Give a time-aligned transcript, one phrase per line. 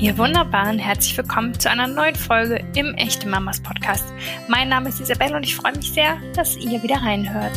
[0.00, 4.06] Ihr Wunderbaren, herzlich willkommen zu einer neuen Folge im Echte Mamas Podcast.
[4.48, 7.52] Mein Name ist Isabelle und ich freue mich sehr, dass ihr wieder reinhört.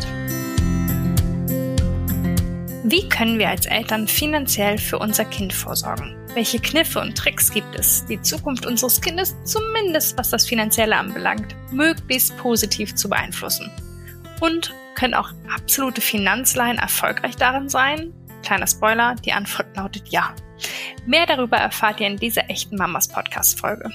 [2.83, 6.17] Wie können wir als Eltern finanziell für unser Kind vorsorgen?
[6.33, 11.55] Welche Kniffe und Tricks gibt es, die Zukunft unseres Kindes, zumindest was das Finanzielle anbelangt,
[11.71, 13.71] möglichst positiv zu beeinflussen?
[14.41, 18.13] Und können auch absolute Finanzleihen erfolgreich darin sein?
[18.43, 20.35] Kleiner Spoiler, die Antwort lautet ja.
[21.05, 23.89] Mehr darüber erfahrt ihr in dieser echten Mamas Podcast Folge.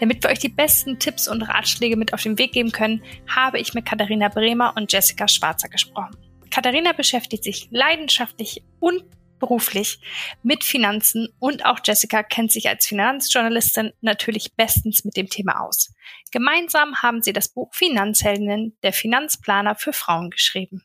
[0.00, 3.58] Damit wir euch die besten Tipps und Ratschläge mit auf den Weg geben können, habe
[3.58, 6.16] ich mit Katharina Bremer und Jessica Schwarzer gesprochen.
[6.50, 9.04] Katharina beschäftigt sich leidenschaftlich und
[9.38, 10.00] beruflich
[10.42, 15.92] mit Finanzen und auch Jessica kennt sich als Finanzjournalistin natürlich bestens mit dem Thema aus.
[16.32, 20.82] Gemeinsam haben sie das Buch Finanzheldinnen, der Finanzplaner für Frauen geschrieben.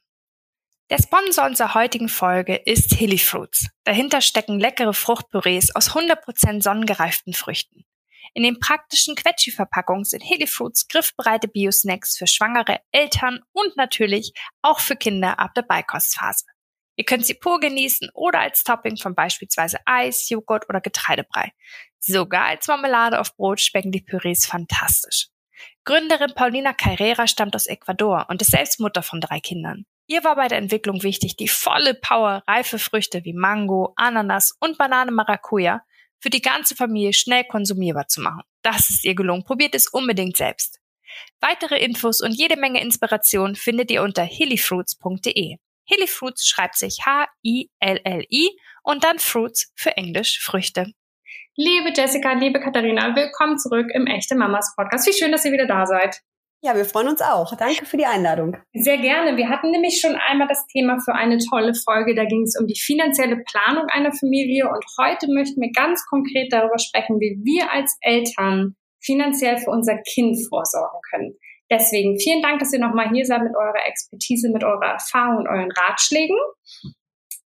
[0.89, 3.67] Der Sponsor unserer heutigen Folge ist Hilly Fruits.
[3.85, 7.85] Dahinter stecken leckere Fruchtpürees aus 100% sonnengereiften Früchten.
[8.33, 14.79] In den praktischen Quetschi-Verpackungen sind Hilly Fruits griffbereite Bio-Snacks für schwangere Eltern und natürlich auch
[14.79, 16.45] für Kinder ab der Beikostphase.
[16.95, 21.53] Ihr könnt sie pur genießen oder als Topping von beispielsweise Eis, Joghurt oder Getreidebrei.
[21.99, 25.29] Sogar als Marmelade auf Brot schmecken die Pürees fantastisch.
[25.85, 29.85] Gründerin Paulina Carrera stammt aus Ecuador und ist selbst Mutter von drei Kindern.
[30.07, 34.77] Ihr war bei der Entwicklung wichtig, die volle Power reife Früchte wie Mango, Ananas und
[34.77, 35.81] Banane Maracuja
[36.19, 38.43] für die ganze Familie schnell konsumierbar zu machen.
[38.61, 39.43] Das ist ihr gelungen.
[39.43, 40.79] Probiert es unbedingt selbst.
[41.39, 45.57] Weitere Infos und jede Menge Inspiration findet ihr unter hillyfruits.de.
[45.85, 48.49] Hillyfruits schreibt sich H-I-L-L-I
[48.83, 50.93] und dann Fruits für Englisch Früchte.
[51.55, 55.07] Liebe Jessica, liebe Katharina, willkommen zurück im Echte Mamas Podcast.
[55.07, 56.21] Wie schön, dass ihr wieder da seid.
[56.65, 57.53] Ja, wir freuen uns auch.
[57.57, 58.55] Danke für die Einladung.
[58.73, 59.35] Sehr gerne.
[59.35, 62.15] Wir hatten nämlich schon einmal das Thema für eine tolle Folge.
[62.15, 64.69] Da ging es um die finanzielle Planung einer Familie.
[64.69, 69.97] Und heute möchten wir ganz konkret darüber sprechen, wie wir als Eltern finanziell für unser
[70.13, 71.37] Kind vorsorgen können.
[71.69, 75.47] Deswegen vielen Dank, dass ihr nochmal hier seid mit eurer Expertise, mit eurer Erfahrung und
[75.49, 76.37] euren Ratschlägen.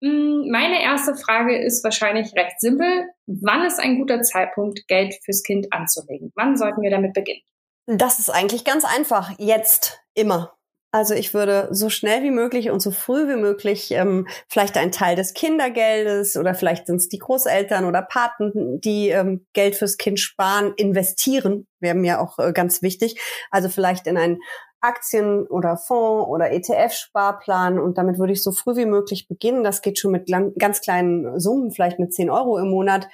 [0.02, 3.06] Mm, meine erste Frage ist wahrscheinlich recht simpel.
[3.26, 6.34] Wann ist ein guter Zeitpunkt, Geld fürs Kind anzulegen?
[6.36, 7.42] Wann sollten wir damit beginnen?
[7.88, 9.32] Das ist eigentlich ganz einfach.
[9.40, 10.54] Jetzt, immer.
[10.92, 14.92] Also ich würde so schnell wie möglich und so früh wie möglich ähm, vielleicht einen
[14.92, 19.98] Teil des Kindergeldes oder vielleicht sind es die Großeltern oder Paten, die ähm, Geld fürs
[19.98, 23.20] Kind sparen, investieren, wäre mir auch äh, ganz wichtig.
[23.52, 24.40] Also vielleicht in einen
[24.80, 29.64] Aktien- oder Fonds- oder ETF-Sparplan und damit würde ich so früh wie möglich beginnen.
[29.64, 33.08] Das geht schon mit ganz kleinen Summen, vielleicht mit 10 Euro im Monat,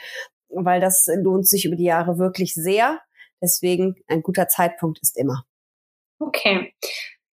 [0.50, 3.00] weil das lohnt sich über die Jahre wirklich sehr.
[3.44, 5.46] Deswegen ein guter Zeitpunkt ist immer.
[6.20, 6.74] Okay.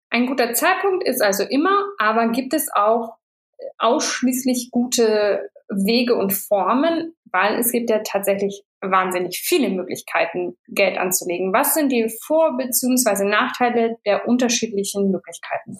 [0.10, 3.14] Ein guter Zeitpunkt ist also immer, aber gibt es auch
[3.78, 11.54] ausschließlich gute Wege und Formen, weil es gibt ja tatsächlich wahnsinnig viele Möglichkeiten, Geld anzulegen.
[11.54, 13.26] Was sind die Vor- bzw.
[13.26, 15.78] Nachteile der unterschiedlichen Möglichkeiten?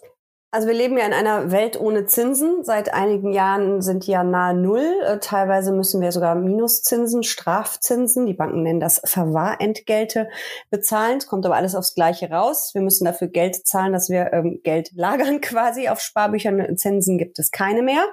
[0.52, 2.64] Also wir leben ja in einer Welt ohne Zinsen.
[2.64, 5.00] Seit einigen Jahren sind die ja nahe Null.
[5.06, 10.28] Äh, teilweise müssen wir sogar Minuszinsen, Strafzinsen, die Banken nennen das Verwahrentgelte,
[10.72, 11.20] bezahlen.
[11.20, 12.72] Es kommt aber alles aufs Gleiche raus.
[12.74, 15.88] Wir müssen dafür Geld zahlen, dass wir ähm, Geld lagern quasi.
[15.88, 18.06] Auf Sparbüchern Zinsen gibt es keine mehr.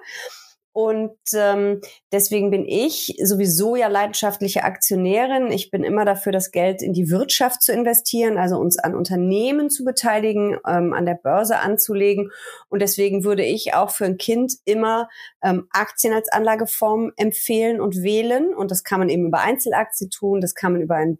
[0.76, 1.80] Und ähm,
[2.12, 5.50] deswegen bin ich sowieso ja leidenschaftliche Aktionärin.
[5.50, 9.70] Ich bin immer dafür, das Geld in die Wirtschaft zu investieren, also uns an Unternehmen
[9.70, 12.30] zu beteiligen, ähm, an der Börse anzulegen.
[12.68, 15.08] Und deswegen würde ich auch für ein Kind immer
[15.42, 18.52] ähm, Aktien als Anlageform empfehlen und wählen.
[18.52, 21.16] Und das kann man eben über Einzelaktien tun, das kann man über einen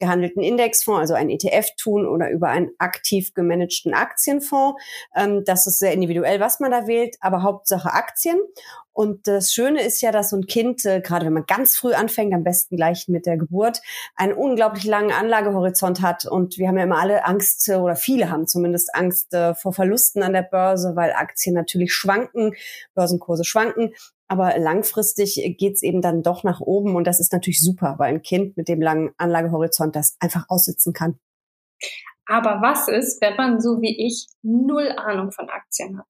[0.00, 4.80] börsengehandelten Indexfonds, also einen ETF tun oder über einen aktiv gemanagten Aktienfonds.
[5.14, 8.38] Ähm, das ist sehr individuell, was man da wählt, aber Hauptsache Aktien.
[8.92, 11.92] Und das Schöne ist ja, dass so ein Kind, äh, gerade wenn man ganz früh
[11.92, 13.80] anfängt, am besten gleich mit der Geburt,
[14.16, 16.24] einen unglaublich langen Anlagehorizont hat.
[16.26, 19.72] Und wir haben ja immer alle Angst, äh, oder viele haben zumindest Angst äh, vor
[19.72, 22.54] Verlusten an der Börse, weil Aktien natürlich schwanken,
[22.94, 23.94] Börsenkurse schwanken.
[24.30, 26.94] Aber langfristig geht's eben dann doch nach oben.
[26.94, 30.92] Und das ist natürlich super, weil ein Kind mit dem langen Anlagehorizont das einfach aussitzen
[30.92, 31.18] kann.
[32.26, 36.06] Aber was ist, wenn man so wie ich null Ahnung von Aktien hat?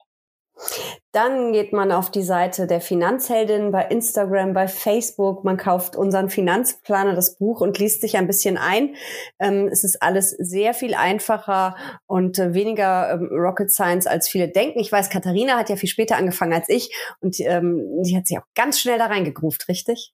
[1.12, 5.42] Dann geht man auf die Seite der Finanzheldin bei Instagram, bei Facebook.
[5.42, 8.94] Man kauft unseren Finanzplaner, das Buch und liest sich ein bisschen ein.
[9.40, 11.76] Ähm, es ist alles sehr viel einfacher
[12.06, 14.78] und äh, weniger ähm, Rocket Science, als viele denken.
[14.78, 18.38] Ich weiß, Katharina hat ja viel später angefangen als ich und ähm, die hat sich
[18.38, 20.12] auch ganz schnell da reingegruft, richtig?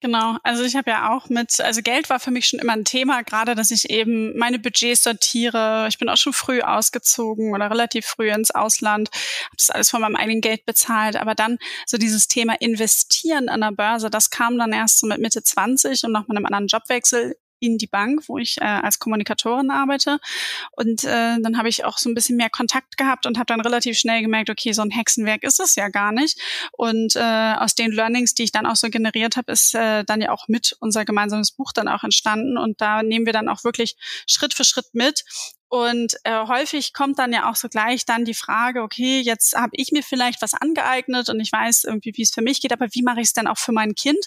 [0.00, 2.84] Genau, also ich habe ja auch mit, also Geld war für mich schon immer ein
[2.84, 5.86] Thema, gerade dass ich eben meine Budgets sortiere.
[5.88, 10.00] Ich bin auch schon früh ausgezogen oder relativ früh ins Ausland, habe das alles von
[10.00, 11.16] meinem eigenen Geld bezahlt.
[11.16, 15.18] Aber dann so dieses Thema Investieren an der Börse, das kam dann erst so mit
[15.18, 19.70] Mitte 20 und nach meinem anderen Jobwechsel in die Bank, wo ich äh, als Kommunikatorin
[19.70, 20.18] arbeite.
[20.72, 23.60] Und äh, dann habe ich auch so ein bisschen mehr Kontakt gehabt und habe dann
[23.60, 26.38] relativ schnell gemerkt, okay, so ein Hexenwerk ist es ja gar nicht.
[26.72, 30.20] Und äh, aus den Learnings, die ich dann auch so generiert habe, ist äh, dann
[30.20, 32.58] ja auch mit unser gemeinsames Buch dann auch entstanden.
[32.58, 33.96] Und da nehmen wir dann auch wirklich
[34.26, 35.24] Schritt für Schritt mit,
[35.72, 39.70] und äh, häufig kommt dann ja auch so gleich dann die Frage, okay, jetzt habe
[39.72, 42.88] ich mir vielleicht was angeeignet und ich weiß irgendwie, wie es für mich geht, aber
[42.90, 44.22] wie mache ich es denn auch für mein Kind?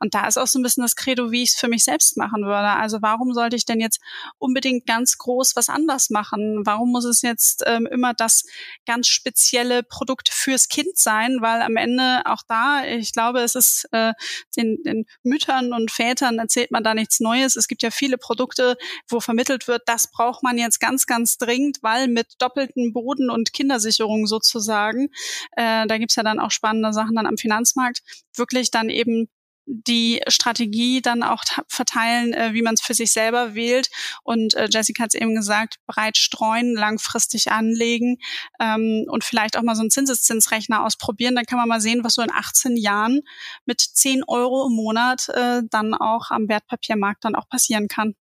[0.00, 2.18] Und da ist auch so ein bisschen das Credo, wie ich es für mich selbst
[2.18, 2.68] machen würde.
[2.68, 3.98] Also warum sollte ich denn jetzt
[4.36, 6.66] unbedingt ganz groß was anders machen?
[6.66, 8.44] Warum muss es jetzt ähm, immer das
[8.84, 11.38] ganz spezielle Produkt fürs Kind sein?
[11.40, 14.12] Weil am Ende auch da, ich glaube, es ist äh,
[14.54, 17.56] den, den Müttern und Vätern erzählt man da nichts Neues.
[17.56, 18.76] Es gibt ja viele Produkte,
[19.08, 23.30] wo vermittelt wird, das braucht man jetzt ganz ganz, ganz dringend, weil mit doppelten Boden-
[23.30, 25.08] und Kindersicherung sozusagen,
[25.52, 28.02] äh, da gibt's ja dann auch spannende Sachen dann am Finanzmarkt,
[28.34, 29.28] wirklich dann eben
[29.66, 33.88] die Strategie dann auch verteilen, äh, wie man es für sich selber wählt.
[34.24, 38.16] Und äh, Jessica hat es eben gesagt, breit streuen, langfristig anlegen
[38.58, 41.36] ähm, und vielleicht auch mal so einen Zinseszinsrechner ausprobieren.
[41.36, 43.20] Dann kann man mal sehen, was so in 18 Jahren
[43.64, 48.16] mit 10 Euro im Monat äh, dann auch am Wertpapiermarkt dann auch passieren kann.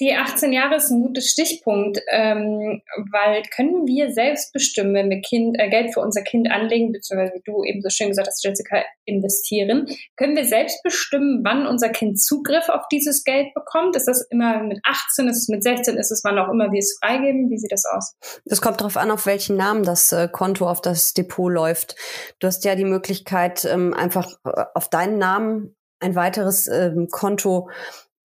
[0.00, 5.20] Die 18 Jahre ist ein guter Stichpunkt, ähm, weil können wir selbst bestimmen, wenn wir
[5.20, 8.44] kind, äh, Geld für unser Kind anlegen, beziehungsweise wie du eben so schön gesagt hast,
[8.44, 13.96] Jessica, investieren, können wir selbst bestimmen, wann unser Kind Zugriff auf dieses Geld bekommt?
[13.96, 16.78] Ist das immer mit 18, ist es mit 16, ist es wann auch immer wir
[16.78, 17.50] es freigeben?
[17.50, 18.14] Wie sieht das aus?
[18.44, 21.96] Das kommt darauf an, auf welchen Namen das äh, Konto auf das Depot läuft.
[22.38, 27.68] Du hast ja die Möglichkeit, ähm, einfach äh, auf deinen Namen ein weiteres ähm, Konto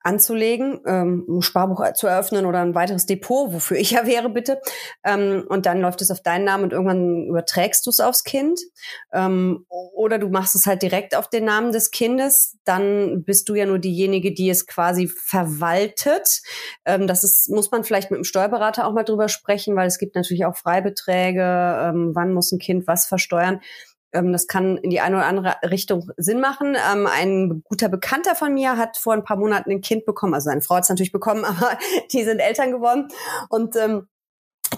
[0.03, 4.59] anzulegen, ähm, ein Sparbuch zu eröffnen oder ein weiteres Depot, wofür ich ja wäre, bitte.
[5.03, 8.59] Ähm, und dann läuft es auf deinen Namen und irgendwann überträgst du es aufs Kind.
[9.13, 12.57] Ähm, oder du machst es halt direkt auf den Namen des Kindes.
[12.65, 16.41] Dann bist du ja nur diejenige, die es quasi verwaltet.
[16.85, 19.99] Ähm, das ist, muss man vielleicht mit dem Steuerberater auch mal drüber sprechen, weil es
[19.99, 21.41] gibt natürlich auch Freibeträge.
[21.41, 23.61] Ähm, wann muss ein Kind was versteuern?
[24.13, 26.75] Ähm, das kann in die eine oder andere Richtung Sinn machen.
[26.75, 30.33] Ähm, ein guter Bekannter von mir hat vor ein paar Monaten ein Kind bekommen.
[30.33, 31.77] Also seine Frau hat es natürlich bekommen, aber
[32.11, 33.07] die sind Eltern geworden.
[33.49, 34.07] Und ähm,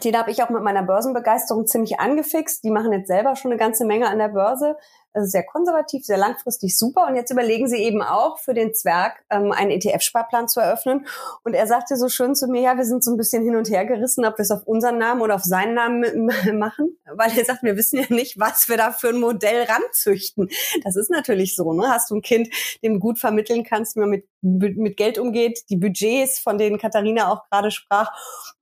[0.03, 2.63] den habe ich auch mit meiner Börsenbegeisterung ziemlich angefixt.
[2.63, 4.75] Die machen jetzt selber schon eine ganze Menge an der Börse.
[5.15, 7.07] Also sehr konservativ, sehr langfristig super.
[7.07, 11.07] Und jetzt überlegen sie eben auch für den Zwerg ähm, einen ETF-Sparplan zu eröffnen.
[11.43, 13.69] Und er sagte so schön zu mir, ja, wir sind so ein bisschen hin und
[13.69, 16.25] her gerissen, ob wir es auf unseren Namen oder auf seinen Namen
[16.59, 16.97] machen.
[17.05, 20.49] Weil er sagt, wir wissen ja nicht, was wir da für ein Modell ranzüchten.
[20.83, 21.71] Das ist natürlich so.
[21.73, 21.87] Ne?
[21.87, 22.49] Hast du ein Kind,
[22.83, 27.31] dem gut vermitteln kannst, wie man mit, mit Geld umgeht, die Budgets, von denen Katharina
[27.31, 28.11] auch gerade sprach.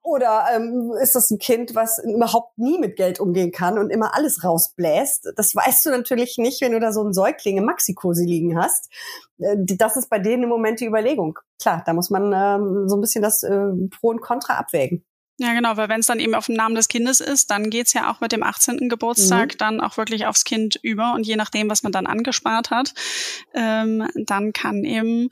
[0.03, 4.13] Oder ähm, ist das ein Kind, was überhaupt nie mit Geld umgehen kann und immer
[4.13, 5.31] alles rausbläst?
[5.37, 8.91] Das weißt du natürlich nicht, wenn du da so einen Säugling im Maxikosi liegen hast.
[9.39, 11.39] Äh, das ist bei denen im Moment die Überlegung.
[11.59, 15.03] Klar, da muss man ähm, so ein bisschen das äh, Pro und Contra abwägen.
[15.39, 17.93] Ja, genau, weil wenn es dann eben auf dem Namen des Kindes ist, dann geht's
[17.93, 18.87] ja auch mit dem 18.
[18.87, 19.57] Geburtstag mhm.
[19.57, 22.93] dann auch wirklich aufs Kind über und je nachdem, was man dann angespart hat,
[23.55, 25.29] ähm, dann kann eben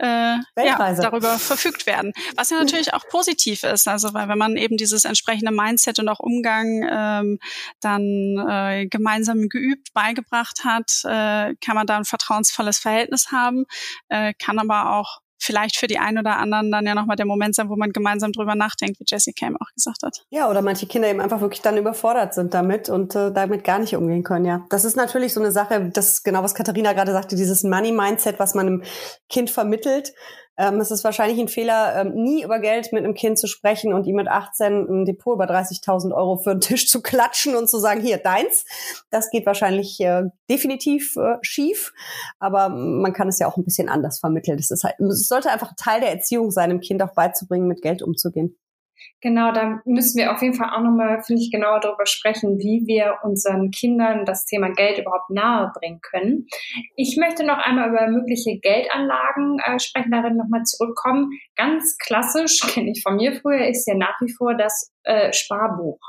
[0.00, 2.12] äh, ja, darüber verfügt werden.
[2.36, 6.08] Was ja natürlich auch positiv ist, also weil wenn man eben dieses entsprechende Mindset und
[6.08, 7.38] auch Umgang ähm,
[7.80, 13.64] dann äh, gemeinsam geübt, beigebracht hat, äh, kann man da ein vertrauensvolles Verhältnis haben,
[14.08, 17.54] äh, kann aber auch vielleicht für die einen oder anderen dann ja nochmal der Moment
[17.54, 20.24] sein, wo man gemeinsam drüber nachdenkt, wie Jessie Cam auch gesagt hat.
[20.30, 23.78] Ja, oder manche Kinder eben einfach wirklich dann überfordert sind damit und äh, damit gar
[23.78, 24.66] nicht umgehen können, ja.
[24.70, 28.38] Das ist natürlich so eine Sache, das ist genau was Katharina gerade sagte, dieses Money-Mindset,
[28.38, 28.82] was man einem
[29.28, 30.12] Kind vermittelt.
[30.60, 33.94] Ähm, es ist wahrscheinlich ein Fehler, ähm, nie über Geld mit einem Kind zu sprechen
[33.94, 37.70] und ihm mit 18 ein Depot über 30.000 Euro für den Tisch zu klatschen und
[37.70, 38.66] zu sagen, hier, deins.
[39.08, 41.94] Das geht wahrscheinlich äh, definitiv äh, schief,
[42.38, 44.58] aber man kann es ja auch ein bisschen anders vermitteln.
[44.58, 47.80] Das ist halt, es sollte einfach Teil der Erziehung sein, dem Kind auch beizubringen, mit
[47.80, 48.59] Geld umzugehen.
[49.20, 52.86] Genau, da müssen wir auf jeden Fall auch nochmal, finde ich, genauer darüber sprechen, wie
[52.86, 56.46] wir unseren Kindern das Thema Geld überhaupt nahe bringen können.
[56.96, 61.30] Ich möchte noch einmal über mögliche Geldanlagen äh, sprechen, darin nochmal zurückkommen.
[61.56, 66.00] Ganz klassisch, kenne ich von mir früher, ist ja nach wie vor das äh, Sparbuch.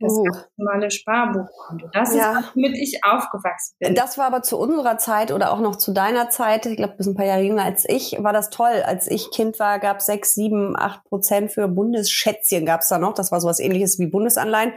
[0.00, 0.26] Das uh.
[0.56, 1.88] normale Sparbuchkonto.
[1.92, 2.40] Das ja.
[2.40, 3.94] ist, womit ich aufgewachsen bin.
[3.94, 6.96] Das war aber zu unserer Zeit oder auch noch zu deiner Zeit, ich glaube, du
[6.98, 8.82] bist ein paar Jahre jünger als ich, war das toll.
[8.84, 12.98] Als ich Kind war, gab es sechs, sieben, acht Prozent für Bundesschätzchen gab es da
[12.98, 13.14] noch.
[13.14, 14.72] Das war sowas ähnliches wie Bundesanleihen.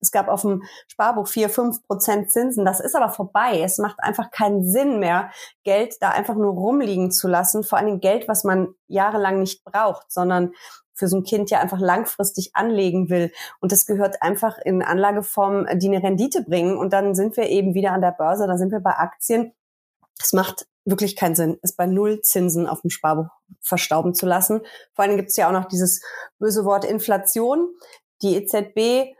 [0.00, 2.64] Es gab auf dem Sparbuch vier, fünf Prozent Zinsen.
[2.64, 3.60] Das ist aber vorbei.
[3.62, 5.30] Es macht einfach keinen Sinn mehr,
[5.64, 7.64] Geld da einfach nur rumliegen zu lassen.
[7.64, 10.52] Vor allem Geld, was man jahrelang nicht braucht, sondern
[10.98, 13.32] für so ein Kind ja einfach langfristig anlegen will.
[13.60, 16.76] Und das gehört einfach in Anlageformen, die eine Rendite bringen.
[16.76, 19.52] Und dann sind wir eben wieder an der Börse, dann sind wir bei Aktien.
[20.20, 23.28] Es macht wirklich keinen Sinn, es bei Null Zinsen auf dem Sparbuch
[23.60, 24.62] verstauben zu lassen.
[24.94, 26.02] Vor allem gibt es ja auch noch dieses
[26.38, 27.68] böse Wort Inflation.
[28.22, 29.14] Die EZB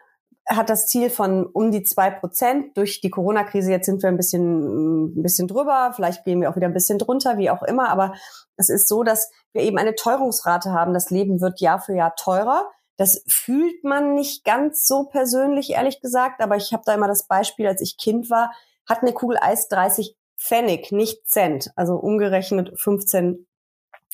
[0.48, 2.76] hat das Ziel von um die zwei Prozent.
[2.76, 5.92] Durch die Corona-Krise jetzt sind wir ein bisschen, ein bisschen drüber.
[5.94, 7.90] Vielleicht gehen wir auch wieder ein bisschen drunter, wie auch immer.
[7.90, 8.14] Aber
[8.56, 10.94] es ist so, dass wir eben eine Teuerungsrate haben.
[10.94, 12.70] Das Leben wird Jahr für Jahr teurer.
[12.96, 16.40] Das fühlt man nicht ganz so persönlich, ehrlich gesagt.
[16.40, 18.52] Aber ich habe da immer das Beispiel, als ich Kind war,
[18.88, 21.70] hat eine Kugel Eis 30 Pfennig, nicht Cent.
[21.76, 23.46] Also umgerechnet 15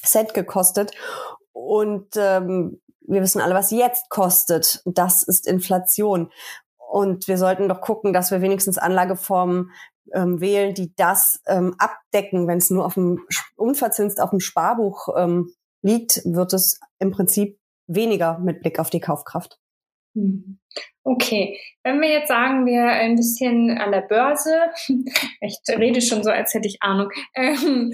[0.02, 0.92] Cent gekostet.
[1.52, 4.82] Und ähm, wir wissen alle, was jetzt kostet.
[4.84, 6.30] Das ist Inflation.
[6.76, 9.70] Und wir sollten doch gucken, dass wir wenigstens Anlageformen
[10.12, 12.46] ähm, wählen, die das ähm, abdecken.
[12.46, 13.20] Wenn es nur auf dem
[13.56, 15.50] unverzinst auf dem Sparbuch ähm,
[15.82, 19.58] liegt, wird es im Prinzip weniger mit Blick auf die Kaufkraft.
[20.14, 20.58] Hm.
[21.02, 24.54] Okay, wenn wir jetzt sagen, wir ein bisschen an der Börse,
[25.40, 27.92] ich rede schon so, als hätte ich Ahnung, ähm,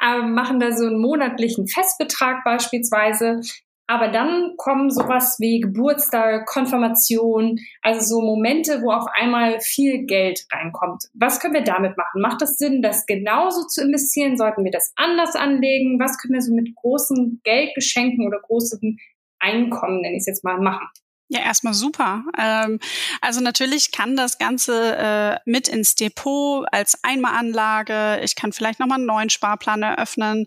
[0.00, 3.40] äh, machen da so einen monatlichen Festbetrag beispielsweise,
[3.88, 10.44] aber dann kommen sowas wie Geburtstag, Konfirmation, also so Momente, wo auf einmal viel Geld
[10.52, 11.04] reinkommt.
[11.14, 12.20] Was können wir damit machen?
[12.20, 14.36] Macht das Sinn, das genauso zu investieren?
[14.36, 15.98] Sollten wir das anders anlegen?
[15.98, 18.98] Was können wir so mit großen Geldgeschenken oder großen
[19.38, 20.86] Einkommen, nenne ich es jetzt mal, machen?
[21.30, 22.24] Ja, erstmal super.
[22.38, 22.80] Ähm,
[23.20, 28.20] also natürlich kann das Ganze äh, mit ins Depot als Einmalanlage.
[28.22, 30.46] Ich kann vielleicht nochmal einen neuen Sparplan eröffnen.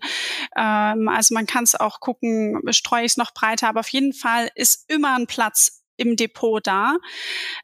[0.56, 3.68] Ähm, also man kann es auch gucken, streue ich es noch breiter.
[3.68, 6.96] Aber auf jeden Fall ist immer ein Platz im Depot da.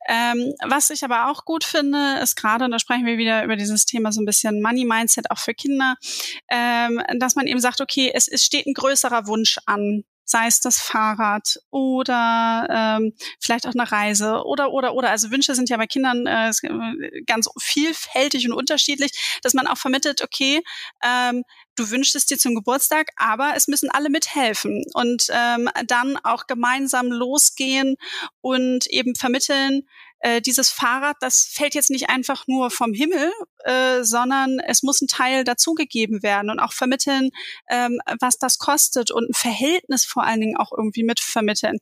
[0.09, 3.57] Ähm, was ich aber auch gut finde, ist gerade, und da sprechen wir wieder über
[3.57, 5.97] dieses Thema so ein bisschen Money Mindset auch für Kinder,
[6.49, 10.61] ähm, dass man eben sagt, okay, es, es steht ein größerer Wunsch an sei es
[10.61, 15.11] das Fahrrad oder ähm, vielleicht auch eine Reise oder oder oder.
[15.11, 16.53] Also Wünsche sind ja bei Kindern äh,
[17.27, 20.63] ganz vielfältig und unterschiedlich, dass man auch vermittelt, okay,
[21.03, 21.45] ähm,
[21.77, 26.47] du wünschst es dir zum Geburtstag, aber es müssen alle mithelfen und ähm, dann auch
[26.47, 27.97] gemeinsam losgehen
[28.43, 29.89] und eben vermitteln,
[30.21, 33.33] äh, dieses Fahrrad, das fällt jetzt nicht einfach nur vom Himmel,
[33.65, 37.31] äh, sondern es muss ein Teil dazugegeben werden und auch vermitteln,
[37.69, 41.79] ähm, was das kostet und ein Verhältnis vor allen Dingen auch irgendwie mitvermitteln.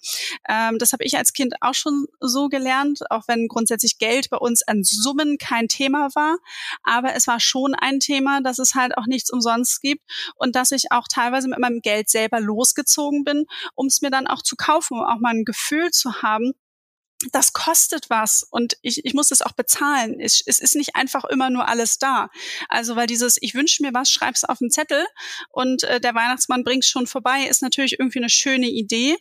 [0.48, 4.38] Ähm, das habe ich als Kind auch schon so gelernt, auch wenn grundsätzlich Geld bei
[4.38, 6.38] uns an Summen kein Thema war,
[6.82, 10.02] aber es war schon ein Thema, dass es halt auch nichts umsonst gibt
[10.36, 14.26] und dass ich auch teilweise mit meinem Geld selber losgezogen bin, um es mir dann
[14.26, 16.52] auch zu kaufen, um auch mal ein Gefühl zu haben,
[17.32, 20.20] das kostet was und ich, ich muss das auch bezahlen.
[20.20, 22.28] Es, es ist nicht einfach immer nur alles da.
[22.68, 25.06] Also weil dieses, ich wünsche mir was, schreib's auf den Zettel
[25.50, 29.16] und äh, der Weihnachtsmann bringt's schon vorbei, ist natürlich irgendwie eine schöne Idee.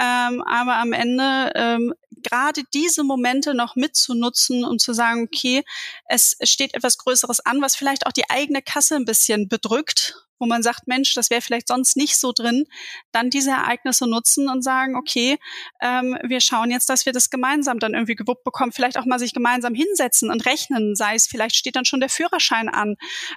[0.00, 5.62] Ähm, aber am Ende ähm, gerade diese Momente noch mitzunutzen und zu sagen, okay,
[6.06, 10.16] es, es steht etwas Größeres an, was vielleicht auch die eigene Kasse ein bisschen bedrückt
[10.38, 12.64] wo man sagt, Mensch, das wäre vielleicht sonst nicht so drin,
[13.12, 15.38] dann diese Ereignisse nutzen und sagen, okay,
[15.80, 19.18] ähm, wir schauen jetzt, dass wir das gemeinsam dann irgendwie gewuppt bekommen, vielleicht auch mal
[19.18, 22.96] sich gemeinsam hinsetzen und rechnen, sei es vielleicht steht dann schon der Führerschein an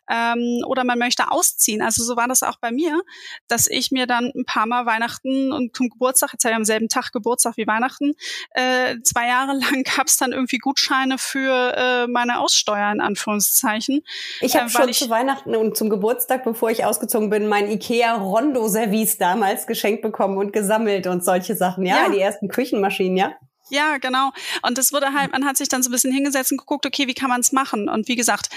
[0.10, 1.82] ähm, oder man möchte ausziehen.
[1.82, 3.02] Also so war das auch bei mir,
[3.48, 6.90] dass ich mir dann ein paar Mal Weihnachten und zum Geburtstag, jetzt ja am selben
[6.90, 8.14] Tag Geburtstag wie Weihnachten,
[8.52, 14.02] äh, zwei Jahre lang gab es dann irgendwie Gutscheine für äh, meine Aussteuer in Anführungszeichen.
[14.42, 17.70] Ich habe äh, schon ich, zu Weihnachten und zum Geburtstag, bevor ich ausgezogen bin, mein
[17.70, 21.86] Ikea Rondo Service damals geschenkt bekommen und gesammelt und solche Sachen.
[21.86, 22.10] Ja, ja.
[22.10, 23.36] die ersten Küchenmaschinen, ja.
[23.70, 24.32] Ja, genau.
[24.66, 27.08] Und das wurde halt, man hat sich dann so ein bisschen hingesetzt und geguckt, okay,
[27.08, 27.90] wie kann man es machen?
[27.90, 28.50] Und wie gesagt,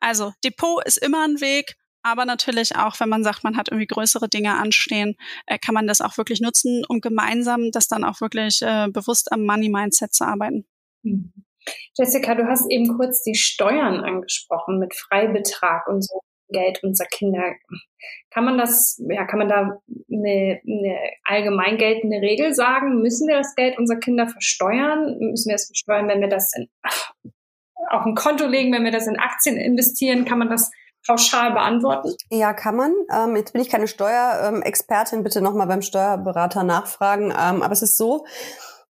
[0.00, 3.86] also Depot ist immer ein Weg, aber natürlich auch, wenn man sagt, man hat irgendwie
[3.86, 5.16] größere Dinge anstehen,
[5.46, 9.30] äh, kann man das auch wirklich nutzen, um gemeinsam das dann auch wirklich äh, bewusst
[9.32, 10.66] am Money Mindset zu arbeiten.
[11.02, 11.32] Mhm.
[11.96, 16.22] Jessica, du hast eben kurz die Steuern angesprochen mit Freibetrag und so.
[16.50, 17.54] Geld unserer Kinder.
[18.30, 19.80] Kann man das, ja, kann man da
[20.12, 23.00] eine, eine allgemein geltende Regel sagen?
[23.00, 25.16] Müssen wir das Geld unserer Kinder versteuern?
[25.18, 26.68] Müssen wir es versteuern, wenn wir das in,
[27.90, 30.24] auf ein Konto legen, wenn wir das in Aktien investieren?
[30.24, 30.70] Kann man das
[31.06, 32.14] pauschal beantworten?
[32.30, 32.92] Ja, kann man.
[33.12, 37.30] Ähm, jetzt bin ich keine Steuerexpertin, bitte nochmal beim Steuerberater nachfragen.
[37.30, 38.24] Ähm, aber es ist so,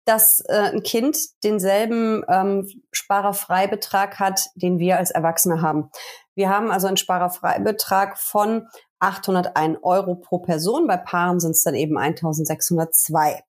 [0.06, 5.90] dass äh, ein Kind denselben ähm, Sparerfreibetrag hat, den wir als Erwachsene haben.
[6.36, 10.86] Wir haben also einen Sparerfreibetrag von 801 Euro pro Person.
[10.86, 13.42] Bei Paaren sind es dann eben 1602.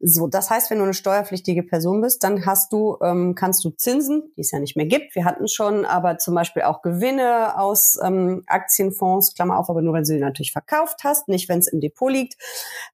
[0.00, 3.70] So, das heißt, wenn du eine steuerpflichtige Person bist, dann hast du, ähm, kannst du
[3.70, 7.58] Zinsen, die es ja nicht mehr gibt, wir hatten schon, aber zum Beispiel auch Gewinne
[7.58, 11.60] aus ähm, Aktienfonds, Klammer auf, aber nur wenn du sie natürlich verkauft hast, nicht wenn
[11.60, 12.34] es im Depot liegt.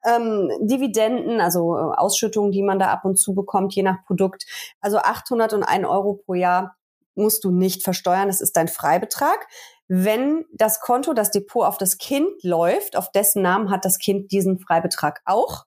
[0.05, 4.47] Ähm, Dividenden, also äh, Ausschüttungen, die man da ab und zu bekommt, je nach Produkt.
[4.81, 6.77] Also 801 Euro pro Jahr
[7.15, 9.47] musst du nicht versteuern, das ist dein Freibetrag.
[9.89, 14.31] Wenn das Konto, das Depot auf das Kind läuft, auf dessen Namen hat das Kind
[14.31, 15.65] diesen Freibetrag auch.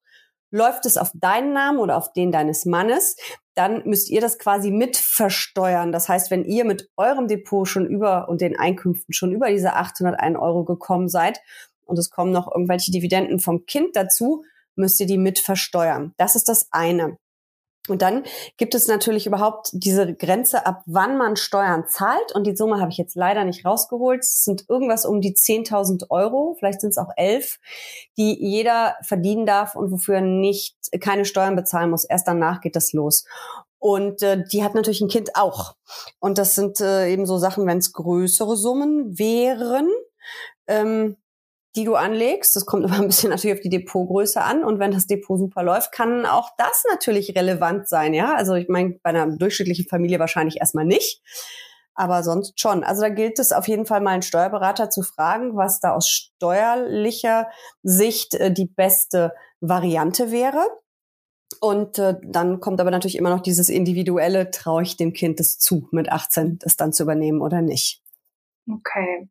[0.49, 3.15] Läuft es auf deinen Namen oder auf den deines Mannes,
[3.55, 5.91] dann müsst ihr das quasi mit versteuern.
[5.91, 9.73] Das heißt, wenn ihr mit eurem Depot schon über und den Einkünften schon über diese
[9.73, 11.39] 801 Euro gekommen seid
[11.85, 14.43] und es kommen noch irgendwelche Dividenden vom Kind dazu,
[14.75, 16.13] müsst ihr die mit versteuern.
[16.17, 17.17] Das ist das eine.
[17.89, 18.23] Und dann
[18.55, 22.33] gibt es natürlich überhaupt diese Grenze, ab wann man Steuern zahlt.
[22.33, 24.21] Und die Summe habe ich jetzt leider nicht rausgeholt.
[24.21, 27.59] Es sind irgendwas um die 10.000 Euro, vielleicht sind es auch elf,
[28.17, 32.05] die jeder verdienen darf und wofür nicht keine Steuern bezahlen muss.
[32.05, 33.25] Erst danach geht das los.
[33.79, 35.75] Und äh, die hat natürlich ein Kind auch.
[36.19, 39.89] Und das sind äh, eben so Sachen, wenn es größere Summen wären.
[40.67, 41.17] Ähm,
[41.75, 42.55] die du anlegst.
[42.55, 44.63] Das kommt immer ein bisschen natürlich auf die Depotgröße an.
[44.63, 48.13] Und wenn das Depot super läuft, kann auch das natürlich relevant sein.
[48.13, 51.21] Ja, also ich meine, bei einer durchschnittlichen Familie wahrscheinlich erstmal nicht.
[51.95, 52.83] Aber sonst schon.
[52.83, 56.09] Also da gilt es auf jeden Fall mal einen Steuerberater zu fragen, was da aus
[56.09, 57.47] steuerlicher
[57.83, 60.65] Sicht äh, die beste Variante wäre.
[61.61, 65.59] Und äh, dann kommt aber natürlich immer noch dieses individuelle, traue ich dem Kind das
[65.59, 68.01] zu, mit 18 das dann zu übernehmen oder nicht.
[68.67, 69.29] Okay.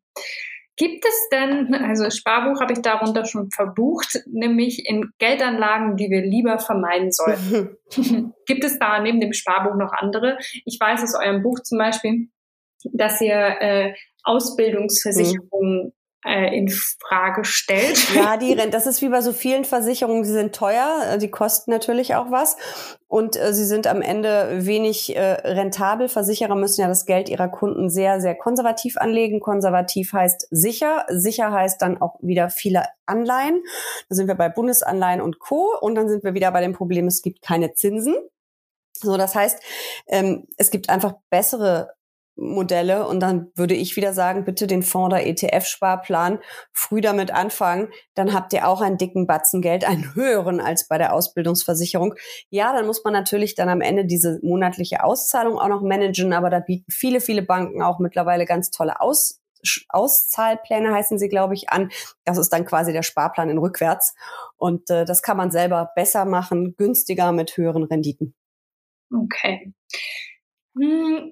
[0.75, 6.21] Gibt es denn, also Sparbuch habe ich darunter schon verbucht, nämlich in Geldanlagen, die wir
[6.21, 7.77] lieber vermeiden sollten.
[8.47, 10.37] Gibt es da neben dem Sparbuch noch andere?
[10.65, 12.29] Ich weiß aus eurem Buch zum Beispiel,
[12.91, 15.91] dass ihr äh, Ausbildungsversicherungen äh,
[16.25, 17.97] in Frage stellt.
[18.15, 21.29] Ja, die Rente, das ist wie bei so vielen Versicherungen, sie sind teuer, äh, die
[21.29, 22.57] kosten natürlich auch was
[23.13, 26.09] und äh, sie sind am Ende wenig äh, rentabel.
[26.09, 29.39] Versicherer müssen ja das Geld ihrer Kunden sehr, sehr konservativ anlegen.
[29.39, 33.61] Konservativ heißt sicher, sicher heißt dann auch wieder viele Anleihen.
[34.09, 35.77] Da sind wir bei Bundesanleihen und Co.
[35.79, 38.15] Und dann sind wir wieder bei dem Problem, es gibt keine Zinsen.
[38.93, 39.61] So, das heißt,
[40.07, 41.93] ähm, es gibt einfach bessere
[42.35, 46.39] Modelle und dann würde ich wieder sagen, bitte den Fonds oder ETF-Sparplan
[46.71, 50.97] früh damit anfangen, dann habt ihr auch einen dicken Batzen Geld, einen höheren als bei
[50.97, 52.15] der Ausbildungsversicherung.
[52.49, 56.49] Ja, dann muss man natürlich dann am Ende diese monatliche Auszahlung auch noch managen, aber
[56.49, 59.39] da bieten viele, viele Banken auch mittlerweile ganz tolle Aus
[59.87, 61.89] Auszahlpläne heißen sie, glaube ich, an.
[62.25, 64.13] Das ist dann quasi der Sparplan in rückwärts.
[64.57, 68.35] Und äh, das kann man selber besser machen, günstiger mit höheren Renditen.
[69.09, 69.73] Okay.
[70.75, 71.31] Hm,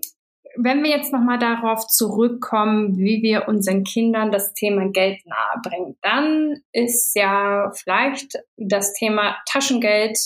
[0.57, 6.61] wenn wir jetzt nochmal darauf zurückkommen, wie wir unseren Kindern das Thema Geld nahebringen, dann
[6.71, 10.17] ist ja vielleicht das Thema Taschengeld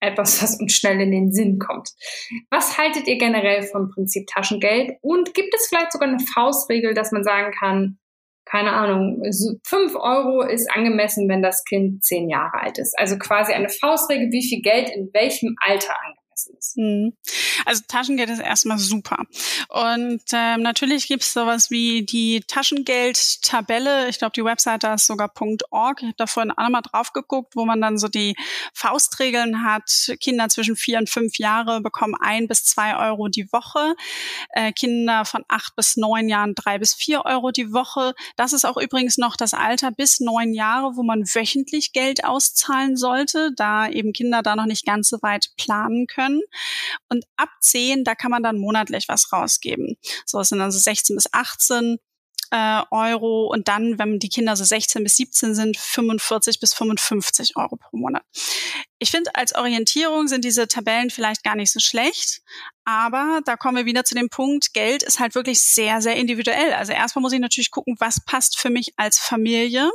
[0.00, 1.90] etwas, was uns schnell in den Sinn kommt.
[2.50, 4.98] Was haltet ihr generell vom Prinzip Taschengeld?
[5.00, 7.98] Und gibt es vielleicht sogar eine Faustregel, dass man sagen kann,
[8.44, 9.22] keine Ahnung,
[9.64, 12.98] fünf Euro ist angemessen, wenn das Kind zehn Jahre alt ist.
[12.98, 16.76] Also quasi eine Faustregel, wie viel Geld in welchem Alter angemessen ist.
[16.76, 17.14] Mhm.
[17.64, 19.18] Also Taschengeld ist erstmal super.
[19.68, 24.08] Und ähm, natürlich gibt es sowas wie die Taschengeldtabelle.
[24.08, 25.32] Ich glaube, die Webseite ist sogar
[25.70, 26.00] .org.
[26.00, 28.34] Ich habe da vorhin auch nochmal drauf geguckt, wo man dann so die
[28.74, 30.14] Faustregeln hat.
[30.20, 33.94] Kinder zwischen vier und fünf Jahre bekommen ein bis zwei Euro die Woche.
[34.50, 38.14] Äh, Kinder von acht bis neun Jahren drei bis vier Euro die Woche.
[38.36, 42.96] Das ist auch übrigens noch das Alter bis neun Jahre, wo man wöchentlich Geld auszahlen
[42.96, 46.42] sollte, da eben Kinder da noch nicht ganz so weit planen können können.
[47.08, 49.96] Und ab 10, da kann man dann monatlich was rausgeben.
[50.26, 51.98] So, es sind also 16 bis 18
[52.50, 57.56] äh, Euro und dann, wenn die Kinder so 16 bis 17 sind, 45 bis 55
[57.56, 58.22] Euro pro Monat.
[58.98, 62.42] Ich finde, als Orientierung sind diese Tabellen vielleicht gar nicht so schlecht,
[62.84, 66.74] aber da kommen wir wieder zu dem Punkt, Geld ist halt wirklich sehr, sehr individuell.
[66.74, 69.90] Also erstmal muss ich natürlich gucken, was passt für mich als Familie.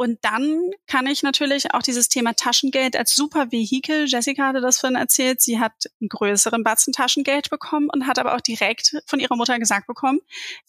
[0.00, 4.78] Und dann kann ich natürlich auch dieses Thema Taschengeld als super Vehikel, Jessica hatte das
[4.78, 9.20] vorhin erzählt, sie hat einen größeren Batzen Taschengeld bekommen und hat aber auch direkt von
[9.20, 10.20] ihrer Mutter gesagt bekommen,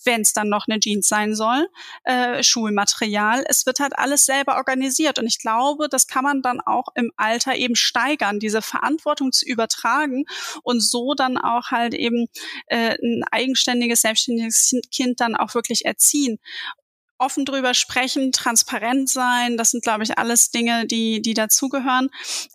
[0.03, 1.69] wenn es dann noch eine Jeans sein soll,
[2.03, 5.17] äh, Schulmaterial, es wird halt alles selber organisiert.
[5.17, 9.45] Und ich glaube, das kann man dann auch im Alter eben steigern, diese Verantwortung zu
[9.45, 10.25] übertragen
[10.63, 12.27] und so dann auch halt eben
[12.65, 16.37] äh, ein eigenständiges, selbstständiges Kind dann auch wirklich erziehen.
[17.21, 22.09] Offen drüber sprechen, transparent sein, das sind, glaube ich, alles Dinge, die, die dazugehören.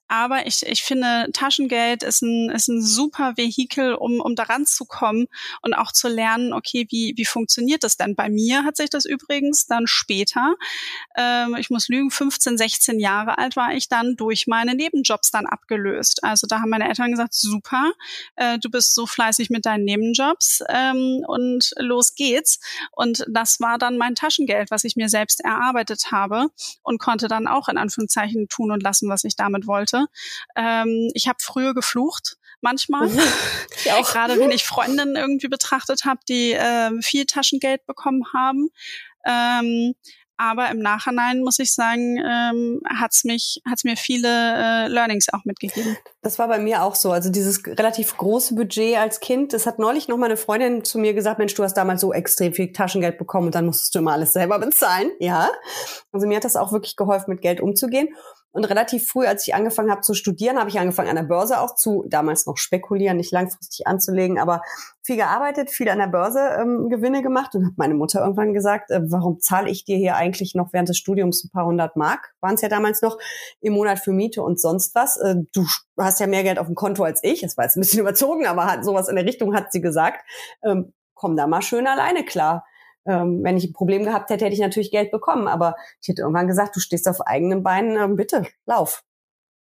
[0.08, 4.84] Aber ich, ich finde, Taschengeld ist ein, ist ein super Vehikel, um, um daran zu
[4.84, 5.26] kommen
[5.62, 8.14] und auch zu lernen, okay, wie, wie funktioniert das denn?
[8.14, 10.54] Bei mir hat sich das übrigens dann später,
[11.16, 15.46] ähm, ich muss lügen, 15, 16 Jahre alt war ich dann durch meine Nebenjobs dann
[15.46, 16.22] abgelöst.
[16.22, 17.92] Also da haben meine Eltern gesagt, super,
[18.36, 22.60] äh, du bist so fleißig mit deinen Nebenjobs ähm, und los geht's.
[22.92, 26.48] Und das war dann mein Taschengeld, was ich mir selbst erarbeitet habe
[26.82, 30.06] und konnte dann auch in Anführungszeichen tun und lassen, was ich damit wollte.
[30.56, 33.08] Ähm, ich habe früher geflucht, manchmal.
[33.08, 33.20] Mhm.
[33.76, 34.10] Ich auch.
[34.10, 38.68] Gerade wenn ich Freundinnen irgendwie betrachtet habe, die äh, viel Taschengeld bekommen haben.
[39.26, 39.94] Ähm,
[40.36, 45.44] aber im Nachhinein muss ich sagen, ähm, hat's mich, hat's mir viele äh, Learnings auch
[45.44, 45.96] mitgegeben.
[46.22, 47.12] Das war bei mir auch so.
[47.12, 50.98] Also dieses relativ große Budget als Kind, das hat neulich noch mal eine Freundin zu
[50.98, 54.00] mir gesagt, Mensch, du hast damals so extrem viel Taschengeld bekommen und dann musstest du
[54.00, 55.10] immer alles selber bezahlen.
[55.20, 55.50] Ja.
[56.12, 58.08] Also mir hat das auch wirklich geholfen, mit Geld umzugehen.
[58.56, 61.60] Und relativ früh, als ich angefangen habe zu studieren, habe ich angefangen an der Börse
[61.60, 64.62] auch zu, damals noch spekulieren, nicht langfristig anzulegen, aber
[65.02, 68.90] viel gearbeitet, viel an der Börse ähm, Gewinne gemacht und habe meine Mutter irgendwann gesagt,
[68.90, 72.32] äh, warum zahle ich dir hier eigentlich noch während des Studiums ein paar hundert Mark,
[72.40, 73.18] waren es ja damals noch,
[73.60, 75.18] im Monat für Miete und sonst was.
[75.18, 75.66] Äh, du
[75.98, 77.42] hast ja mehr Geld auf dem Konto als ich.
[77.42, 80.24] Das war jetzt ein bisschen überzogen, aber hat sowas in der Richtung hat sie gesagt.
[80.64, 82.64] Ähm, komm da mal schön alleine klar
[83.06, 85.48] ähm, wenn ich ein Problem gehabt hätte, hätte ich natürlich Geld bekommen.
[85.48, 89.02] Aber ich hätte irgendwann gesagt, du stehst auf eigenen Beinen, ähm, bitte, lauf.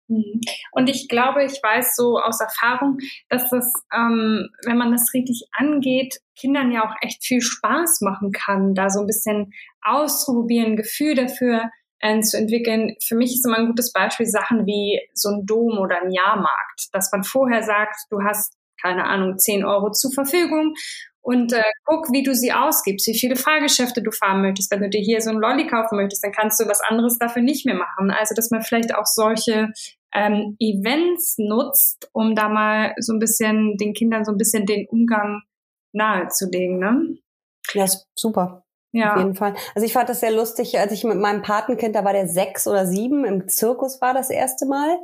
[0.09, 0.41] Mhm.
[0.73, 5.49] Und ich glaube, ich weiß so aus Erfahrung, dass das, ähm, wenn man das richtig
[5.53, 9.53] angeht, Kindern ja auch echt viel Spaß machen kann, da so ein bisschen
[9.83, 12.97] auszuprobieren, Gefühl dafür äh, zu entwickeln.
[13.03, 16.89] Für mich ist immer ein gutes Beispiel Sachen wie so ein Dom oder ein Jahrmarkt,
[16.93, 20.75] dass man vorher sagt, du hast keine Ahnung, 10 Euro zur Verfügung
[21.23, 24.71] und äh, guck, wie du sie ausgibst, wie viele Fahrgeschäfte du fahren möchtest.
[24.71, 27.43] Wenn du dir hier so ein Lolli kaufen möchtest, dann kannst du was anderes dafür
[27.43, 28.11] nicht mehr machen.
[28.11, 29.73] Also, dass man vielleicht auch solche
[30.13, 34.87] ähm, Events nutzt, um da mal so ein bisschen den Kindern so ein bisschen den
[34.89, 35.43] Umgang
[35.93, 36.79] nahezulegen.
[36.79, 37.17] Ne?
[37.73, 38.65] Ja, super.
[38.93, 39.15] Ja.
[39.15, 39.55] Auf jeden Fall.
[39.75, 42.67] Also ich fand das sehr lustig, als ich mit meinem Patenkind, da war der sechs
[42.67, 44.99] oder sieben, im Zirkus war das erste Mal.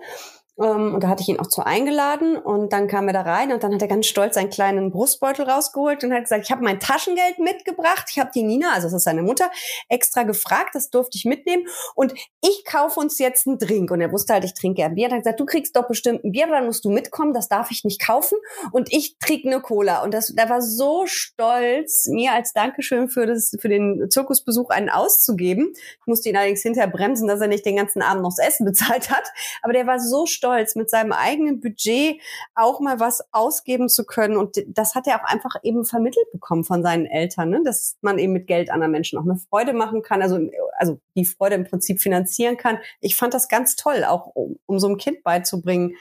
[0.60, 3.52] Ähm, und da hatte ich ihn auch zu eingeladen und dann kam er da rein
[3.52, 6.64] und dann hat er ganz stolz seinen kleinen Brustbeutel rausgeholt und hat gesagt, ich habe
[6.64, 8.06] mein Taschengeld mitgebracht.
[8.10, 9.50] Ich habe die Nina, also das ist seine Mutter,
[9.88, 13.90] extra gefragt, das durfte ich mitnehmen und ich kaufe uns jetzt einen Drink.
[13.90, 15.06] Und er wusste halt, ich trinke ein Bier.
[15.06, 17.70] Und hat gesagt, du kriegst doch bestimmt ein Bier, dann musst du mitkommen, das darf
[17.70, 18.38] ich nicht kaufen
[18.72, 20.02] und ich trinke eine Cola.
[20.02, 24.88] Und das, der war so stolz, mir als Dankeschön für, das, für den Zirkusbesuch einen
[24.88, 25.72] auszugeben.
[25.74, 28.64] Ich musste ihn allerdings hinterher bremsen, dass er nicht den ganzen Abend noch das Essen
[28.66, 29.24] bezahlt hat.
[29.62, 32.20] Aber der war so stolz stolz, mit seinem eigenen Budget
[32.54, 34.36] auch mal was ausgeben zu können.
[34.36, 37.62] Und das hat er auch einfach eben vermittelt bekommen von seinen Eltern, ne?
[37.64, 40.38] dass man eben mit Geld anderen Menschen auch eine Freude machen kann, also,
[40.78, 42.78] also die Freude im Prinzip finanzieren kann.
[43.00, 45.94] Ich fand das ganz toll, auch um, um so einem Kind beizubringen,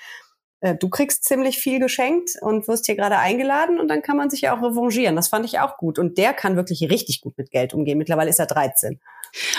[0.59, 4.29] äh, du kriegst ziemlich viel geschenkt und wirst hier gerade eingeladen und dann kann man
[4.29, 5.15] sich ja auch revanchieren.
[5.15, 5.99] Das fand ich auch gut.
[5.99, 7.97] Und der kann wirklich richtig gut mit Geld umgehen.
[7.97, 8.99] Mittlerweile ist er 13.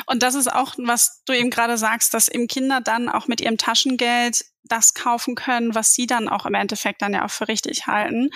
[0.06, 3.40] Und das ist auch, was du eben gerade sagst, dass eben Kinder dann auch mit
[3.40, 7.48] ihrem Taschengeld das kaufen können, was sie dann auch im Endeffekt dann ja auch für
[7.48, 8.30] richtig halten,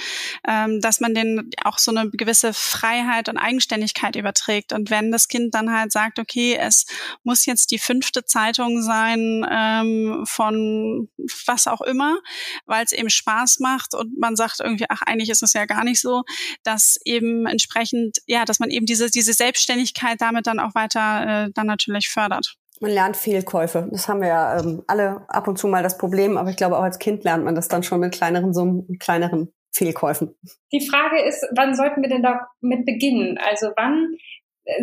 [0.46, 4.72] ähm, dass man denen auch so eine gewisse Freiheit und Eigenständigkeit überträgt.
[4.72, 6.86] Und wenn das Kind dann halt sagt, okay, es
[7.22, 11.08] muss jetzt die fünfte Zeitung sein ähm, von
[11.46, 12.18] was auch immer,
[12.66, 15.84] weil es eben Spaß macht und man sagt irgendwie, ach, eigentlich ist es ja gar
[15.84, 16.22] nicht so,
[16.62, 21.50] dass eben entsprechend, ja, dass man eben diese, diese Selbstständigkeit damit dann auch weiter äh,
[21.52, 22.56] dann natürlich fördert.
[22.82, 23.88] Man lernt Fehlkäufe.
[23.92, 26.76] Das haben wir ja ähm, alle ab und zu mal das Problem, aber ich glaube
[26.76, 30.34] auch als Kind lernt man das dann schon mit kleineren Summen, kleineren Fehlkäufen.
[30.72, 33.38] Die Frage ist, wann sollten wir denn damit beginnen?
[33.38, 34.16] Also wann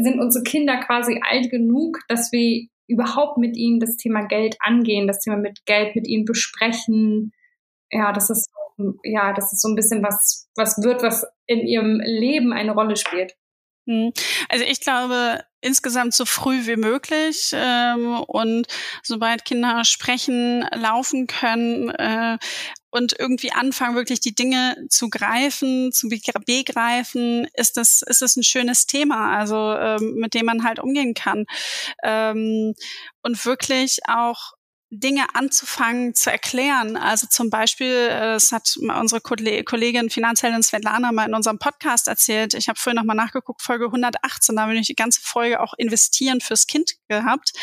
[0.02, 5.06] sind unsere Kinder quasi alt genug, dass wir überhaupt mit ihnen das Thema Geld angehen,
[5.06, 7.34] das Thema mit Geld mit ihnen besprechen?
[7.92, 8.50] Ja, das ist
[9.04, 12.96] ja, das ist so ein bisschen was, was wird, was in ihrem Leben eine Rolle
[12.96, 13.36] spielt.
[13.90, 14.14] Hm.
[14.48, 18.68] Also ich glaube, insgesamt so früh wie möglich ähm, und
[19.04, 22.38] sobald Kinder sprechen, laufen können äh,
[22.92, 28.44] und irgendwie anfangen, wirklich die Dinge zu greifen, zu begreifen, ist das, ist das ein
[28.44, 31.46] schönes Thema, also ähm, mit dem man halt umgehen kann.
[32.04, 32.74] Ähm,
[33.22, 34.54] und wirklich auch
[34.92, 36.98] Dinge anzufangen zu erklären.
[36.98, 42.56] Also zum Beispiel, äh, es hat unsere Kollegin Finanzheldin Svetlana mal in unserem Podcast erzählt.
[42.56, 46.42] Ich habe vorhin nochmal nachgeguckt, Folge 118, da habe ich die ganze Folge auch investieren
[46.42, 47.54] fürs Kind gehabt.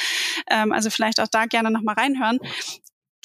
[0.48, 2.38] Ähm, also vielleicht auch da gerne nochmal reinhören.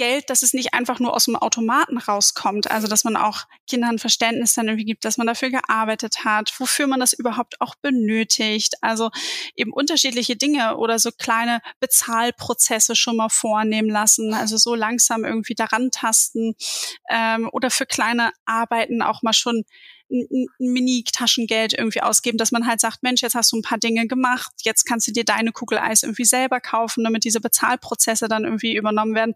[0.01, 2.71] Geld, dass es nicht einfach nur aus dem Automaten rauskommt.
[2.71, 6.87] Also dass man auch Kindern Verständnis dann irgendwie gibt, dass man dafür gearbeitet hat, wofür
[6.87, 8.73] man das überhaupt auch benötigt.
[8.81, 9.11] Also
[9.55, 14.33] eben unterschiedliche Dinge oder so kleine Bezahlprozesse schon mal vornehmen lassen.
[14.33, 16.55] Also so langsam irgendwie daran tasten
[17.11, 19.65] ähm, oder für kleine Arbeiten auch mal schon
[20.11, 24.07] ein Mini-Taschengeld irgendwie ausgeben, dass man halt sagt, Mensch, jetzt hast du ein paar Dinge
[24.07, 28.43] gemacht, jetzt kannst du dir deine Kugel Eis irgendwie selber kaufen, damit diese Bezahlprozesse dann
[28.43, 29.35] irgendwie übernommen werden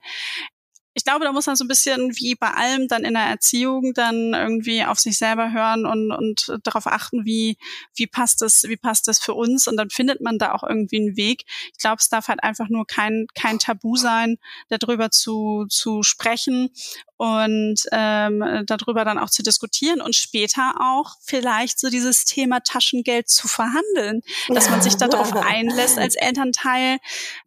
[0.97, 3.93] ich glaube, da muss man so ein bisschen wie bei allem dann in der Erziehung
[3.93, 7.57] dann irgendwie auf sich selber hören und, und darauf achten, wie,
[7.95, 9.67] wie passt das, wie passt das für uns?
[9.67, 11.43] Und dann findet man da auch irgendwie einen Weg.
[11.73, 14.37] Ich glaube, es darf halt einfach nur kein, kein Tabu sein,
[14.69, 16.71] darüber zu, zu sprechen
[17.17, 23.29] und ähm, darüber dann auch zu diskutieren und später auch vielleicht so dieses Thema Taschengeld
[23.29, 26.97] zu verhandeln, dass man sich darauf einlässt, als Elternteil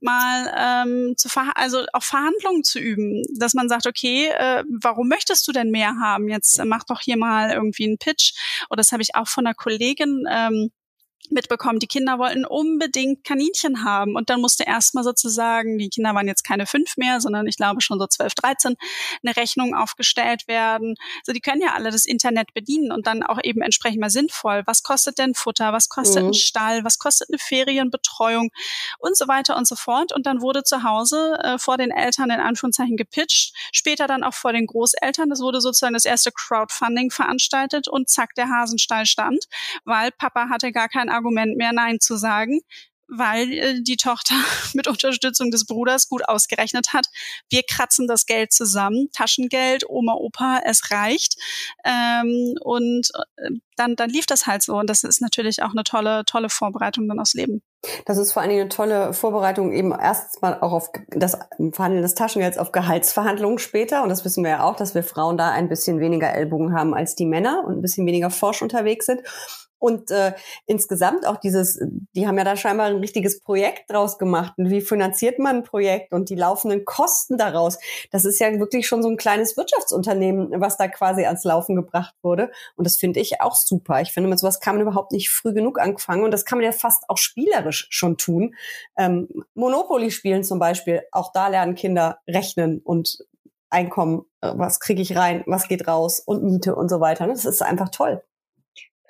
[0.01, 0.55] mal
[0.87, 5.53] ähm, zu also auch Verhandlungen zu üben, dass man sagt, okay, äh, warum möchtest du
[5.53, 6.29] denn mehr haben?
[6.29, 8.33] Jetzt äh, mach doch hier mal irgendwie einen Pitch.
[8.71, 10.71] Oder das habe ich auch von einer Kollegin ähm,
[11.31, 14.15] mitbekommen, die Kinder wollten unbedingt Kaninchen haben.
[14.15, 17.81] Und dann musste erstmal sozusagen, die Kinder waren jetzt keine fünf mehr, sondern ich glaube
[17.81, 18.77] schon so zwölf, dreizehn,
[19.23, 20.95] eine Rechnung aufgestellt werden.
[21.25, 24.63] So, die können ja alle das Internet bedienen und dann auch eben entsprechend mal sinnvoll.
[24.67, 25.73] Was kostet denn Futter?
[25.73, 26.31] Was kostet mhm.
[26.31, 26.85] ein Stall?
[26.85, 28.51] Was kostet eine Ferienbetreuung?
[28.99, 30.13] Und so weiter und so fort.
[30.13, 34.35] Und dann wurde zu Hause äh, vor den Eltern in Anführungszeichen gepitcht, später dann auch
[34.35, 35.29] vor den Großeltern.
[35.29, 39.45] Das wurde sozusagen das erste Crowdfunding veranstaltet und zack, der Hasenstall stand,
[39.85, 42.61] weil Papa hatte gar kein Argument mehr, Nein zu sagen,
[43.09, 44.35] weil äh, die Tochter
[44.75, 47.07] mit Unterstützung des Bruders gut ausgerechnet hat.
[47.51, 51.37] Wir kratzen das Geld zusammen, Taschengeld, Oma, Opa, es reicht.
[51.85, 54.77] Ähm, und äh, dann, dann lief das halt so.
[54.77, 57.63] Und das ist natürlich auch eine tolle, tolle Vorbereitung dann aufs Leben.
[58.07, 61.39] Das ist vor allen Dingen eine tolle Vorbereitung eben erstmal auch auf das
[61.73, 64.03] Verhandeln des Taschengelds auf Gehaltsverhandlungen später.
[64.03, 66.93] Und das wissen wir ja auch, dass wir Frauen da ein bisschen weniger Ellbogen haben
[66.93, 69.23] als die Männer und ein bisschen weniger forsch unterwegs sind.
[69.79, 70.33] Und äh,
[70.67, 71.81] insgesamt auch dieses,
[72.15, 74.55] die haben ja da scheinbar ein richtiges Projekt draus gemacht.
[74.57, 77.79] Und wie finanziert man ein Projekt und die laufenden Kosten daraus?
[78.11, 82.15] Das ist ja wirklich schon so ein kleines Wirtschaftsunternehmen, was da quasi ans Laufen gebracht
[82.23, 82.51] wurde.
[82.77, 84.01] Und das finde ich auch super.
[84.01, 86.25] Ich finde, mit sowas kann man überhaupt nicht früh genug anfangen.
[86.25, 88.55] Und das kann man ja fast auch spielerisch schon tun.
[88.97, 93.19] Ähm, Monopoly spielen zum Beispiel, auch da lernen Kinder rechnen und
[93.71, 97.27] Einkommen, äh, was kriege ich rein, was geht raus und Miete und so weiter.
[97.27, 98.23] Das ist einfach toll.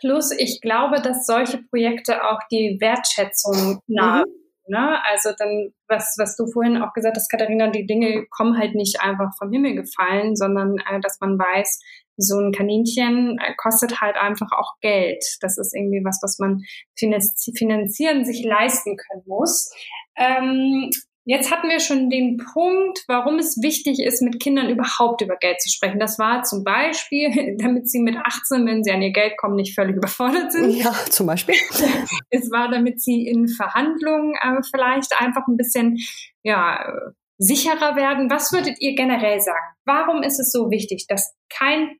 [0.00, 4.24] Plus, ich glaube, dass solche Projekte auch die Wertschätzung nahe.
[4.24, 4.32] Mhm.
[4.70, 4.98] Ne?
[5.10, 9.00] Also dann, was, was du vorhin auch gesagt hast, Katharina, die Dinge kommen halt nicht
[9.00, 11.80] einfach vom Himmel gefallen, sondern äh, dass man weiß,
[12.18, 15.24] so ein Kaninchen äh, kostet halt einfach auch Geld.
[15.40, 16.60] Das ist irgendwie was, was man
[16.96, 19.72] finanzieren, sich leisten können muss.
[20.16, 20.90] Ähm,
[21.30, 25.60] Jetzt hatten wir schon den Punkt, warum es wichtig ist, mit Kindern überhaupt über Geld
[25.60, 26.00] zu sprechen.
[26.00, 29.74] Das war zum Beispiel, damit sie mit 18, wenn sie an ihr Geld kommen, nicht
[29.74, 30.70] völlig überfordert sind.
[30.70, 31.54] Ja, zum Beispiel.
[32.30, 35.98] Es war, damit sie in Verhandlungen äh, vielleicht einfach ein bisschen,
[36.42, 36.94] ja,
[37.36, 38.30] sicherer werden.
[38.30, 39.74] Was würdet ihr generell sagen?
[39.84, 41.98] Warum ist es so wichtig, dass kein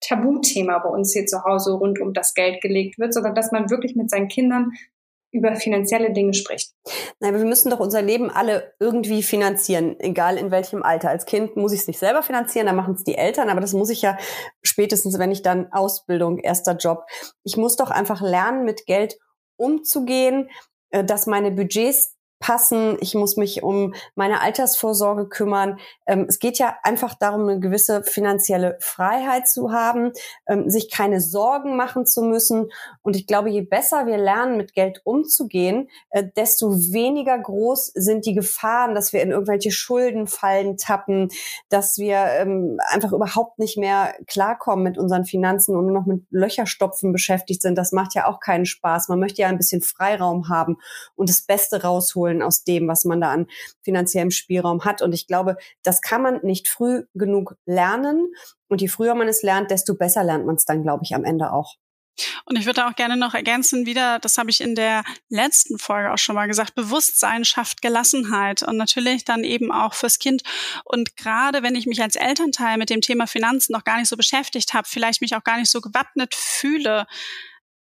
[0.00, 3.70] Tabuthema bei uns hier zu Hause rund um das Geld gelegt wird, sondern dass man
[3.70, 4.70] wirklich mit seinen Kindern
[5.34, 6.72] über finanzielle Dinge spricht.
[7.20, 11.10] Nein, wir müssen doch unser Leben alle irgendwie finanzieren, egal in welchem Alter.
[11.10, 13.72] Als Kind muss ich es nicht selber finanzieren, da machen es die Eltern, aber das
[13.72, 14.16] muss ich ja
[14.62, 17.04] spätestens, wenn ich dann Ausbildung, erster Job.
[17.42, 19.18] Ich muss doch einfach lernen, mit Geld
[19.56, 20.48] umzugehen,
[20.90, 22.13] äh, dass meine Budgets
[22.44, 25.78] passen, ich muss mich um meine Altersvorsorge kümmern.
[26.06, 30.12] Ähm, es geht ja einfach darum, eine gewisse finanzielle Freiheit zu haben,
[30.46, 32.70] ähm, sich keine Sorgen machen zu müssen.
[33.00, 38.26] Und ich glaube, je besser wir lernen, mit Geld umzugehen, äh, desto weniger groß sind
[38.26, 41.28] die Gefahren, dass wir in irgendwelche Schuldenfallen tappen,
[41.70, 46.24] dass wir ähm, einfach überhaupt nicht mehr klarkommen mit unseren Finanzen und nur noch mit
[46.30, 47.78] Löcherstopfen beschäftigt sind.
[47.78, 49.08] Das macht ja auch keinen Spaß.
[49.08, 50.76] Man möchte ja ein bisschen Freiraum haben
[51.14, 53.46] und das Beste rausholen rausholen aus dem, was man da an
[53.82, 55.02] finanziellem Spielraum hat.
[55.02, 58.32] Und ich glaube, das kann man nicht früh genug lernen.
[58.68, 61.24] Und je früher man es lernt, desto besser lernt man es dann, glaube ich, am
[61.24, 61.74] Ende auch.
[62.44, 66.12] Und ich würde auch gerne noch ergänzen, wieder, das habe ich in der letzten Folge
[66.12, 70.42] auch schon mal gesagt, Bewusstsein schafft Gelassenheit und natürlich dann eben auch fürs Kind.
[70.84, 74.16] Und gerade wenn ich mich als Elternteil mit dem Thema Finanzen noch gar nicht so
[74.16, 77.06] beschäftigt habe, vielleicht mich auch gar nicht so gewappnet fühle,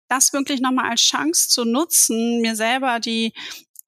[0.07, 3.33] das wirklich nochmal als Chance zu nutzen, mir selber die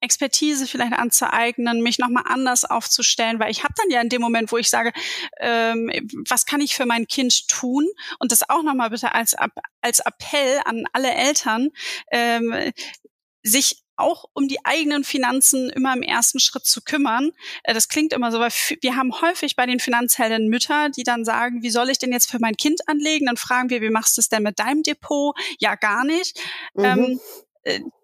[0.00, 4.52] Expertise vielleicht anzueignen, mich nochmal anders aufzustellen, weil ich habe dann ja in dem Moment,
[4.52, 4.92] wo ich sage,
[5.40, 5.90] ähm,
[6.28, 7.86] was kann ich für mein Kind tun
[8.18, 9.34] und das auch nochmal bitte als,
[9.80, 11.70] als Appell an alle Eltern,
[12.10, 12.72] ähm,
[13.42, 17.32] sich auch um die eigenen Finanzen immer im ersten Schritt zu kümmern.
[17.64, 21.24] Äh, das klingt immer so, weil wir haben häufig bei den Finanzhelden Mütter, die dann
[21.24, 23.26] sagen, wie soll ich denn jetzt für mein Kind anlegen?
[23.26, 25.36] Dann fragen wir, wie machst du es denn mit deinem Depot?
[25.58, 26.40] Ja, gar nicht.
[26.74, 26.84] Mhm.
[26.84, 27.47] Ähm, äh,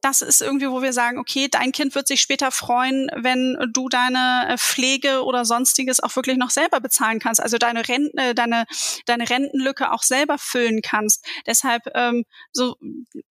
[0.01, 3.89] das ist irgendwie, wo wir sagen, okay, dein Kind wird sich später freuen, wenn du
[3.89, 8.35] deine äh, Pflege oder sonstiges auch wirklich noch selber bezahlen kannst, also deine Renten, äh,
[8.35, 8.67] deine,
[9.07, 11.25] deine Rentenlücke auch selber füllen kannst.
[11.47, 12.77] Deshalb, ähm, so,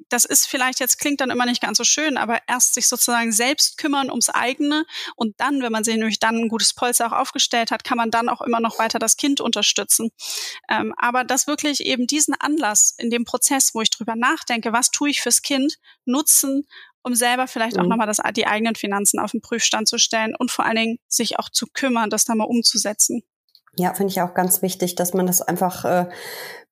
[0.10, 3.32] das ist vielleicht jetzt klingt dann immer nicht ganz so schön, aber erst sich sozusagen
[3.32, 4.86] selbst kümmern ums eigene
[5.16, 8.12] und dann, wenn man sich nämlich dann ein gutes Polster auch aufgestellt hat, kann man
[8.12, 10.12] dann auch immer noch weiter das Kind unterstützen.
[10.70, 14.92] Ähm, aber das wirklich eben diesen Anlass in dem Prozess, wo ich drüber nachdenke, was
[14.92, 16.68] tue ich fürs Kind, nutzen,
[17.04, 17.90] um selber vielleicht auch mhm.
[17.90, 21.38] nochmal das, die eigenen Finanzen auf den Prüfstand zu stellen und vor allen Dingen sich
[21.40, 23.24] auch zu kümmern, das da mal umzusetzen.
[23.76, 26.06] Ja, finde ich auch ganz wichtig, dass man das einfach äh,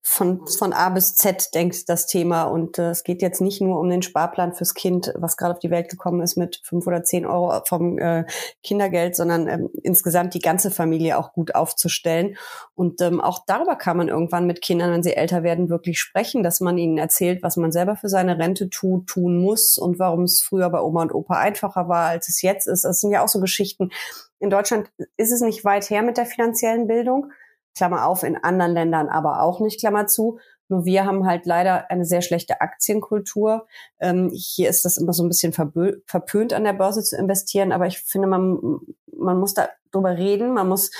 [0.04, 2.44] von, von A bis Z denkt, das Thema.
[2.44, 5.60] Und äh, es geht jetzt nicht nur um den Sparplan fürs Kind, was gerade auf
[5.60, 8.26] die Welt gekommen ist mit fünf oder zehn Euro vom äh,
[8.64, 12.36] Kindergeld, sondern ähm, insgesamt die ganze Familie auch gut aufzustellen.
[12.74, 16.42] Und ähm, auch darüber kann man irgendwann mit Kindern, wenn sie älter werden, wirklich sprechen,
[16.42, 20.24] dass man ihnen erzählt, was man selber für seine Rente tut, tun muss und warum
[20.24, 22.86] es früher bei Oma und Opa einfacher war, als es jetzt ist.
[22.86, 23.92] Das sind ja auch so Geschichten.
[24.40, 27.32] In Deutschland ist es nicht weit her mit der finanziellen Bildung.
[27.76, 30.40] Klammer auf, in anderen Ländern aber auch nicht, Klammer zu.
[30.72, 33.68] Nur wir haben halt leider eine sehr schlechte Aktienkultur.
[34.00, 37.74] Ähm, hier ist das immer so ein bisschen verpönt, an der Börse zu investieren.
[37.74, 38.80] Aber ich finde, man,
[39.18, 40.54] man muss da drüber reden.
[40.54, 40.92] Man muss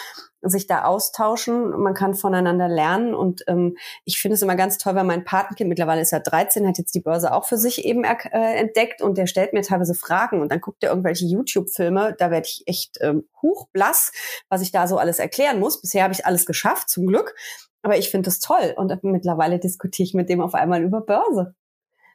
[0.42, 4.96] sich da austauschen, man kann voneinander lernen und ähm, ich finde es immer ganz toll,
[4.96, 8.04] weil mein Patenkind, mittlerweile ist er 13, hat jetzt die Börse auch für sich eben
[8.04, 12.32] äh, entdeckt und der stellt mir teilweise Fragen und dann guckt er irgendwelche YouTube-Filme, da
[12.32, 14.12] werde ich echt ähm, huchblass,
[14.50, 15.80] was ich da so alles erklären muss.
[15.80, 17.36] Bisher habe ich alles geschafft, zum Glück,
[17.84, 21.54] aber ich finde das toll und mittlerweile diskutiere ich mit dem auf einmal über Börse.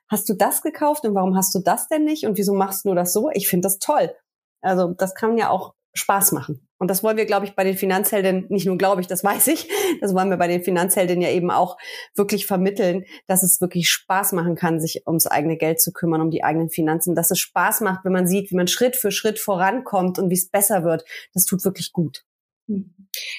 [0.09, 2.94] Hast du das gekauft und warum hast du das denn nicht und wieso machst du
[2.94, 3.30] das so?
[3.32, 4.12] Ich finde das toll.
[4.61, 6.68] Also das kann ja auch Spaß machen.
[6.78, 9.48] Und das wollen wir, glaube ich, bei den Finanzhelden, nicht nur glaube ich, das weiß
[9.48, 9.68] ich,
[10.00, 11.76] das wollen wir bei den Finanzhelden ja eben auch
[12.14, 16.30] wirklich vermitteln, dass es wirklich Spaß machen kann, sich ums eigene Geld zu kümmern, um
[16.30, 19.38] die eigenen Finanzen, dass es Spaß macht, wenn man sieht, wie man Schritt für Schritt
[19.38, 21.04] vorankommt und wie es besser wird.
[21.32, 22.24] Das tut wirklich gut.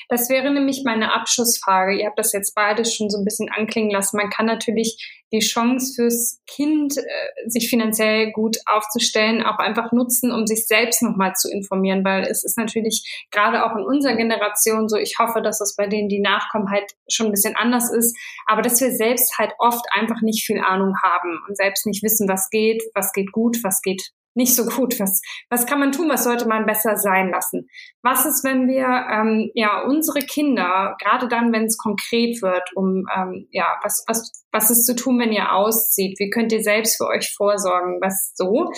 [0.10, 2.00] Das wäre nämlich meine Abschlussfrage.
[2.00, 4.18] Ihr habt das jetzt beide schon so ein bisschen anklingen lassen.
[4.18, 10.32] Man kann natürlich die Chance fürs Kind, äh, sich finanziell gut aufzustellen, auch einfach nutzen,
[10.32, 14.88] um sich selbst nochmal zu informieren, weil es ist natürlich gerade auch in unserer Generation
[14.88, 18.18] so, ich hoffe, dass das bei denen, die nachkommen, halt schon ein bisschen anders ist,
[18.46, 22.30] aber dass wir selbst halt oft einfach nicht viel Ahnung haben und selbst nicht wissen,
[22.30, 25.00] was geht, was geht gut, was geht nicht so gut.
[25.00, 26.10] Was, was kann man tun?
[26.10, 27.68] Was sollte man besser sein lassen?
[28.04, 33.06] Was ist, wenn wir ähm, ja unsere Kinder, gerade dann, wenn es konkret wird, um
[33.14, 36.20] ähm, ja, was, was, was ist zu tun, wenn ihr auszieht?
[36.20, 38.00] Wie könnt ihr selbst für euch vorsorgen?
[38.00, 38.72] Was so?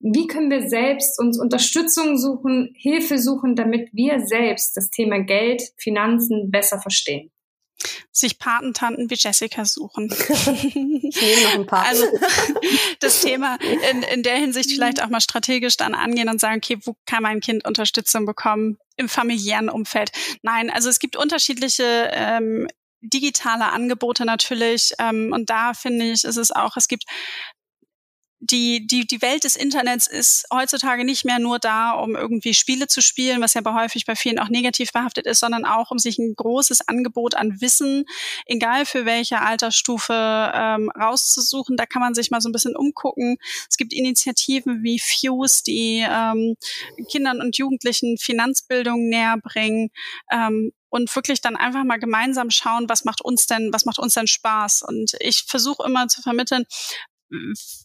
[0.00, 5.62] Wie können wir selbst uns Unterstützung suchen, Hilfe suchen, damit wir selbst das Thema Geld,
[5.78, 7.30] Finanzen besser verstehen?
[8.12, 10.10] Sich Patentanten wie Jessica suchen.
[10.28, 10.74] ich
[11.22, 11.86] nehme noch ein paar.
[11.86, 12.04] Also
[13.00, 13.58] das Thema
[13.90, 17.22] in, in der Hinsicht vielleicht auch mal strategisch dann angehen und sagen, okay, wo kann
[17.22, 20.12] mein Kind Unterstützung bekommen im familiären Umfeld?
[20.42, 22.68] Nein, also es gibt unterschiedliche ähm,
[23.04, 24.92] digitale Angebote natürlich.
[24.98, 27.04] Ähm, und da finde ich, ist es auch, es gibt
[28.50, 32.86] die, die, die Welt des Internets ist heutzutage nicht mehr nur da, um irgendwie Spiele
[32.86, 35.98] zu spielen, was ja bei häufig bei vielen auch negativ behaftet ist, sondern auch, um
[35.98, 38.04] sich ein großes Angebot an Wissen,
[38.46, 41.76] egal für welche Altersstufe, ähm, rauszusuchen.
[41.76, 43.38] Da kann man sich mal so ein bisschen umgucken.
[43.68, 46.56] Es gibt Initiativen wie Fuse, die ähm,
[47.10, 49.90] Kindern und Jugendlichen Finanzbildung näher bringen.
[50.30, 54.14] Ähm, und wirklich dann einfach mal gemeinsam schauen, was macht uns denn, was macht uns
[54.14, 54.82] denn Spaß?
[54.86, 56.66] Und ich versuche immer zu vermitteln,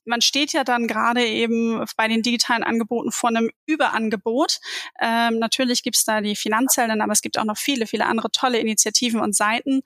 [0.06, 4.60] man steht ja dann gerade eben bei den digitalen Angeboten vor einem Überangebot.
[5.02, 8.60] Ähm, natürlich gibt's da die Finanzhelden, aber es gibt auch noch viele, viele andere tolle
[8.60, 9.82] Initiativen und Seiten.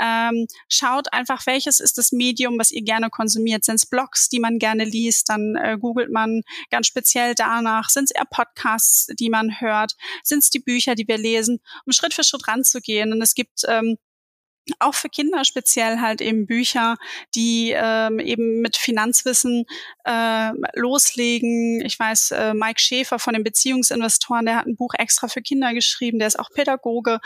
[0.00, 3.64] Ähm, schaut einfach, welches ist das Medium, was ihr gerne konsumiert.
[3.64, 5.28] Sind es Blogs, die man gerne liest?
[5.28, 7.88] Dann äh, googelt man ganz speziell danach.
[7.90, 9.92] Sind es eher Podcasts, die man hört?
[10.22, 11.60] Sind es die Bücher, die wir lesen?
[11.86, 13.12] Um Schritt für Schritt ranzugehen.
[13.12, 13.96] Und es gibt ähm,
[14.78, 16.96] auch für Kinder speziell halt eben Bücher,
[17.34, 19.64] die ähm, eben mit Finanzwissen
[20.04, 21.80] äh, loslegen.
[21.84, 25.74] Ich weiß, äh, Mike Schäfer von den Beziehungsinvestoren, der hat ein Buch extra für Kinder
[25.74, 27.18] geschrieben, der ist auch Pädagoge.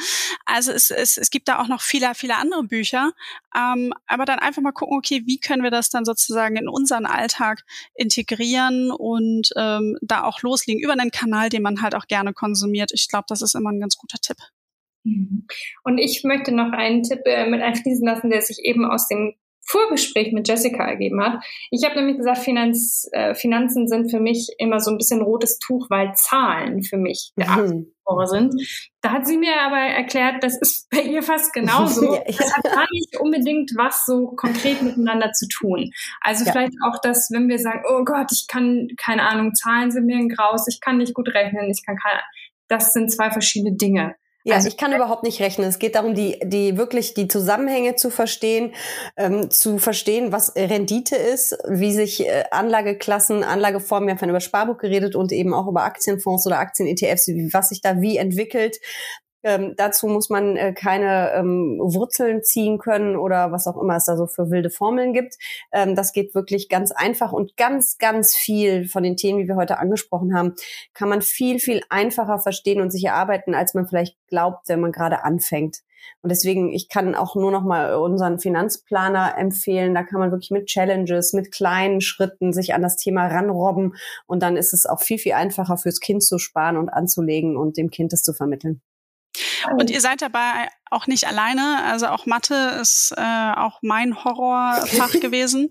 [0.46, 3.12] Also es, es, es gibt da auch noch viele, viele andere Bücher.
[3.56, 7.06] Ähm, aber dann einfach mal gucken, okay, wie können wir das dann sozusagen in unseren
[7.06, 7.62] Alltag
[7.94, 12.90] integrieren und ähm, da auch loslegen über einen Kanal, den man halt auch gerne konsumiert.
[12.92, 14.38] Ich glaube, das ist immer ein ganz guter Tipp.
[15.04, 15.46] Mhm.
[15.84, 19.34] Und ich möchte noch einen Tipp äh, mit einfließen lassen, der sich eben aus dem
[19.64, 21.42] Vorgespräch mit Jessica ergeben hat.
[21.70, 25.58] Ich habe nämlich gesagt, Finanz, äh, Finanzen sind für mich immer so ein bisschen rotes
[25.58, 27.86] Tuch, weil Zahlen für mich der mhm.
[28.24, 28.54] sind.
[29.00, 32.18] Da hat sie mir aber erklärt, das ist bei ihr fast genauso.
[32.26, 35.90] Das hat gar nicht unbedingt was so konkret miteinander zu tun.
[36.20, 36.52] Also ja.
[36.52, 40.16] vielleicht auch das, wenn wir sagen, oh Gott, ich kann, keine Ahnung, Zahlen sind mir
[40.16, 42.20] ein Graus, ich kann nicht gut rechnen, ich kann keine,
[42.68, 44.16] das sind zwei verschiedene Dinge.
[44.44, 45.68] Ja, also ich kann überhaupt nicht rechnen.
[45.68, 48.74] Es geht darum, die, die wirklich die Zusammenhänge zu verstehen,
[49.16, 54.78] ähm, zu verstehen, was Rendite ist, wie sich äh, Anlageklassen, Anlageformen, wir haben über Sparbuch
[54.78, 58.78] geredet und eben auch über Aktienfonds oder Aktien-ETFs, was sich da wie entwickelt,
[59.42, 64.04] ähm, dazu muss man äh, keine ähm, Wurzeln ziehen können oder was auch immer es
[64.04, 65.36] da so für wilde Formeln gibt.
[65.72, 69.56] Ähm, das geht wirklich ganz einfach und ganz, ganz viel von den Themen, die wir
[69.56, 70.54] heute angesprochen haben,
[70.94, 74.92] kann man viel, viel einfacher verstehen und sich erarbeiten, als man vielleicht glaubt, wenn man
[74.92, 75.78] gerade anfängt.
[76.20, 79.94] Und deswegen, ich kann auch nur noch mal unseren Finanzplaner empfehlen.
[79.94, 83.94] Da kann man wirklich mit Challenges, mit kleinen Schritten sich an das Thema ranrobben.
[84.26, 87.76] Und dann ist es auch viel, viel einfacher fürs Kind zu sparen und anzulegen und
[87.76, 88.82] dem Kind es zu vermitteln.
[89.70, 91.82] Und ihr seid dabei auch nicht alleine.
[91.84, 95.70] Also auch Mathe ist äh, auch mein Horrorfach gewesen.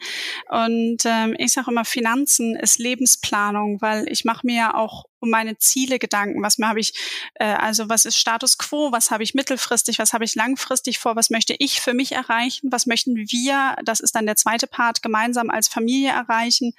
[0.49, 5.29] Und ähm, ich sage immer, Finanzen ist Lebensplanung, weil ich mache mir ja auch um
[5.29, 6.41] meine Ziele Gedanken.
[6.41, 6.93] Was habe ich,
[7.35, 11.15] äh, also was ist Status quo, was habe ich mittelfristig, was habe ich langfristig vor,
[11.15, 15.01] was möchte ich für mich erreichen, was möchten wir, das ist dann der zweite Part,
[15.01, 16.73] gemeinsam als Familie erreichen.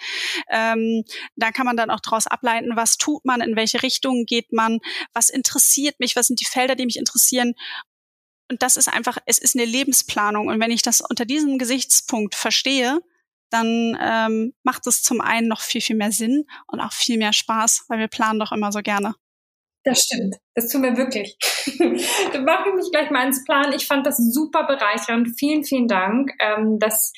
[0.50, 1.04] Ähm,
[1.36, 4.80] da kann man dann auch daraus ableiten, was tut man, in welche Richtung geht man,
[5.12, 7.54] was interessiert mich, was sind die Felder, die mich interessieren
[8.52, 10.48] und das ist einfach, es ist eine Lebensplanung.
[10.48, 13.00] Und wenn ich das unter diesem Gesichtspunkt verstehe,
[13.50, 17.32] dann ähm, macht es zum einen noch viel, viel mehr Sinn und auch viel mehr
[17.32, 19.14] Spaß, weil wir planen doch immer so gerne.
[19.84, 20.36] Das stimmt.
[20.54, 21.36] Das tun wir wirklich.
[21.78, 23.72] Dann mache ich mich gleich mal ins Plan.
[23.72, 25.30] Ich fand das super bereichernd.
[25.38, 27.12] Vielen, vielen Dank, ähm, dass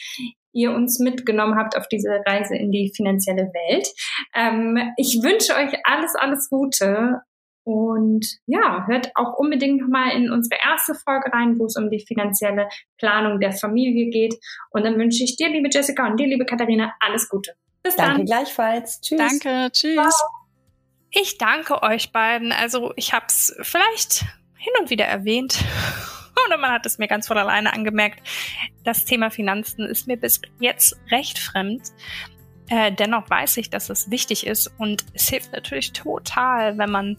[0.53, 3.89] ihr uns mitgenommen habt auf diese Reise in die finanzielle Welt.
[4.35, 7.22] Ähm, ich wünsche euch alles, alles Gute
[7.64, 12.04] und ja, hört auch unbedingt nochmal in unsere erste Folge rein, wo es um die
[12.06, 14.34] finanzielle Planung der Familie geht.
[14.70, 17.54] Und dann wünsche ich dir, liebe Jessica, und dir, liebe Katharina, alles Gute.
[17.82, 18.26] Bis danke dann.
[18.26, 19.00] Danke gleichfalls.
[19.00, 19.18] Tschüss.
[19.18, 19.72] Danke.
[19.72, 19.94] Tschüss.
[19.94, 20.10] Ciao.
[21.10, 22.52] Ich danke euch beiden.
[22.52, 25.58] Also ich habe es vielleicht hin und wieder erwähnt.
[26.46, 28.20] Oder man hat es mir ganz von alleine angemerkt.
[28.84, 31.82] Das Thema Finanzen ist mir bis jetzt recht fremd.
[32.68, 37.18] Äh, dennoch weiß ich, dass es wichtig ist und es hilft natürlich total, wenn man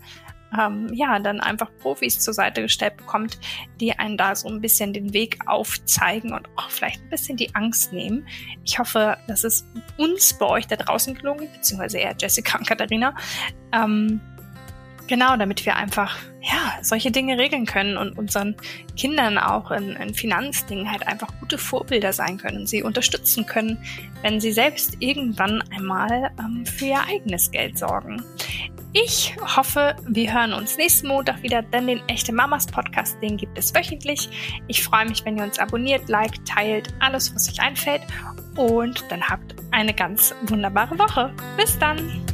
[0.57, 3.37] ähm, ja, dann einfach Profis zur Seite gestellt bekommt,
[3.79, 7.53] die einen da so ein bisschen den Weg aufzeigen und auch vielleicht ein bisschen die
[7.55, 8.27] Angst nehmen.
[8.63, 9.65] Ich hoffe, dass es
[9.97, 13.15] uns bei euch da draußen gelungen, beziehungsweise eher Jessica und Katharina,
[13.71, 14.21] ähm,
[15.07, 18.55] Genau, damit wir einfach, ja, solche Dinge regeln können und unseren
[18.97, 23.77] Kindern auch in, in Finanzdingen halt einfach gute Vorbilder sein können und sie unterstützen können,
[24.23, 28.23] wenn sie selbst irgendwann einmal ähm, für ihr eigenes Geld sorgen.
[28.97, 33.57] Ich hoffe, wir hören uns nächsten Montag wieder, denn den Echte Mamas Podcast, den gibt
[33.57, 34.29] es wöchentlich.
[34.69, 38.03] Ich freue mich, wenn ihr uns abonniert, liked, teilt, alles, was euch einfällt.
[38.55, 41.33] Und dann habt eine ganz wunderbare Woche.
[41.57, 42.25] Bis dann!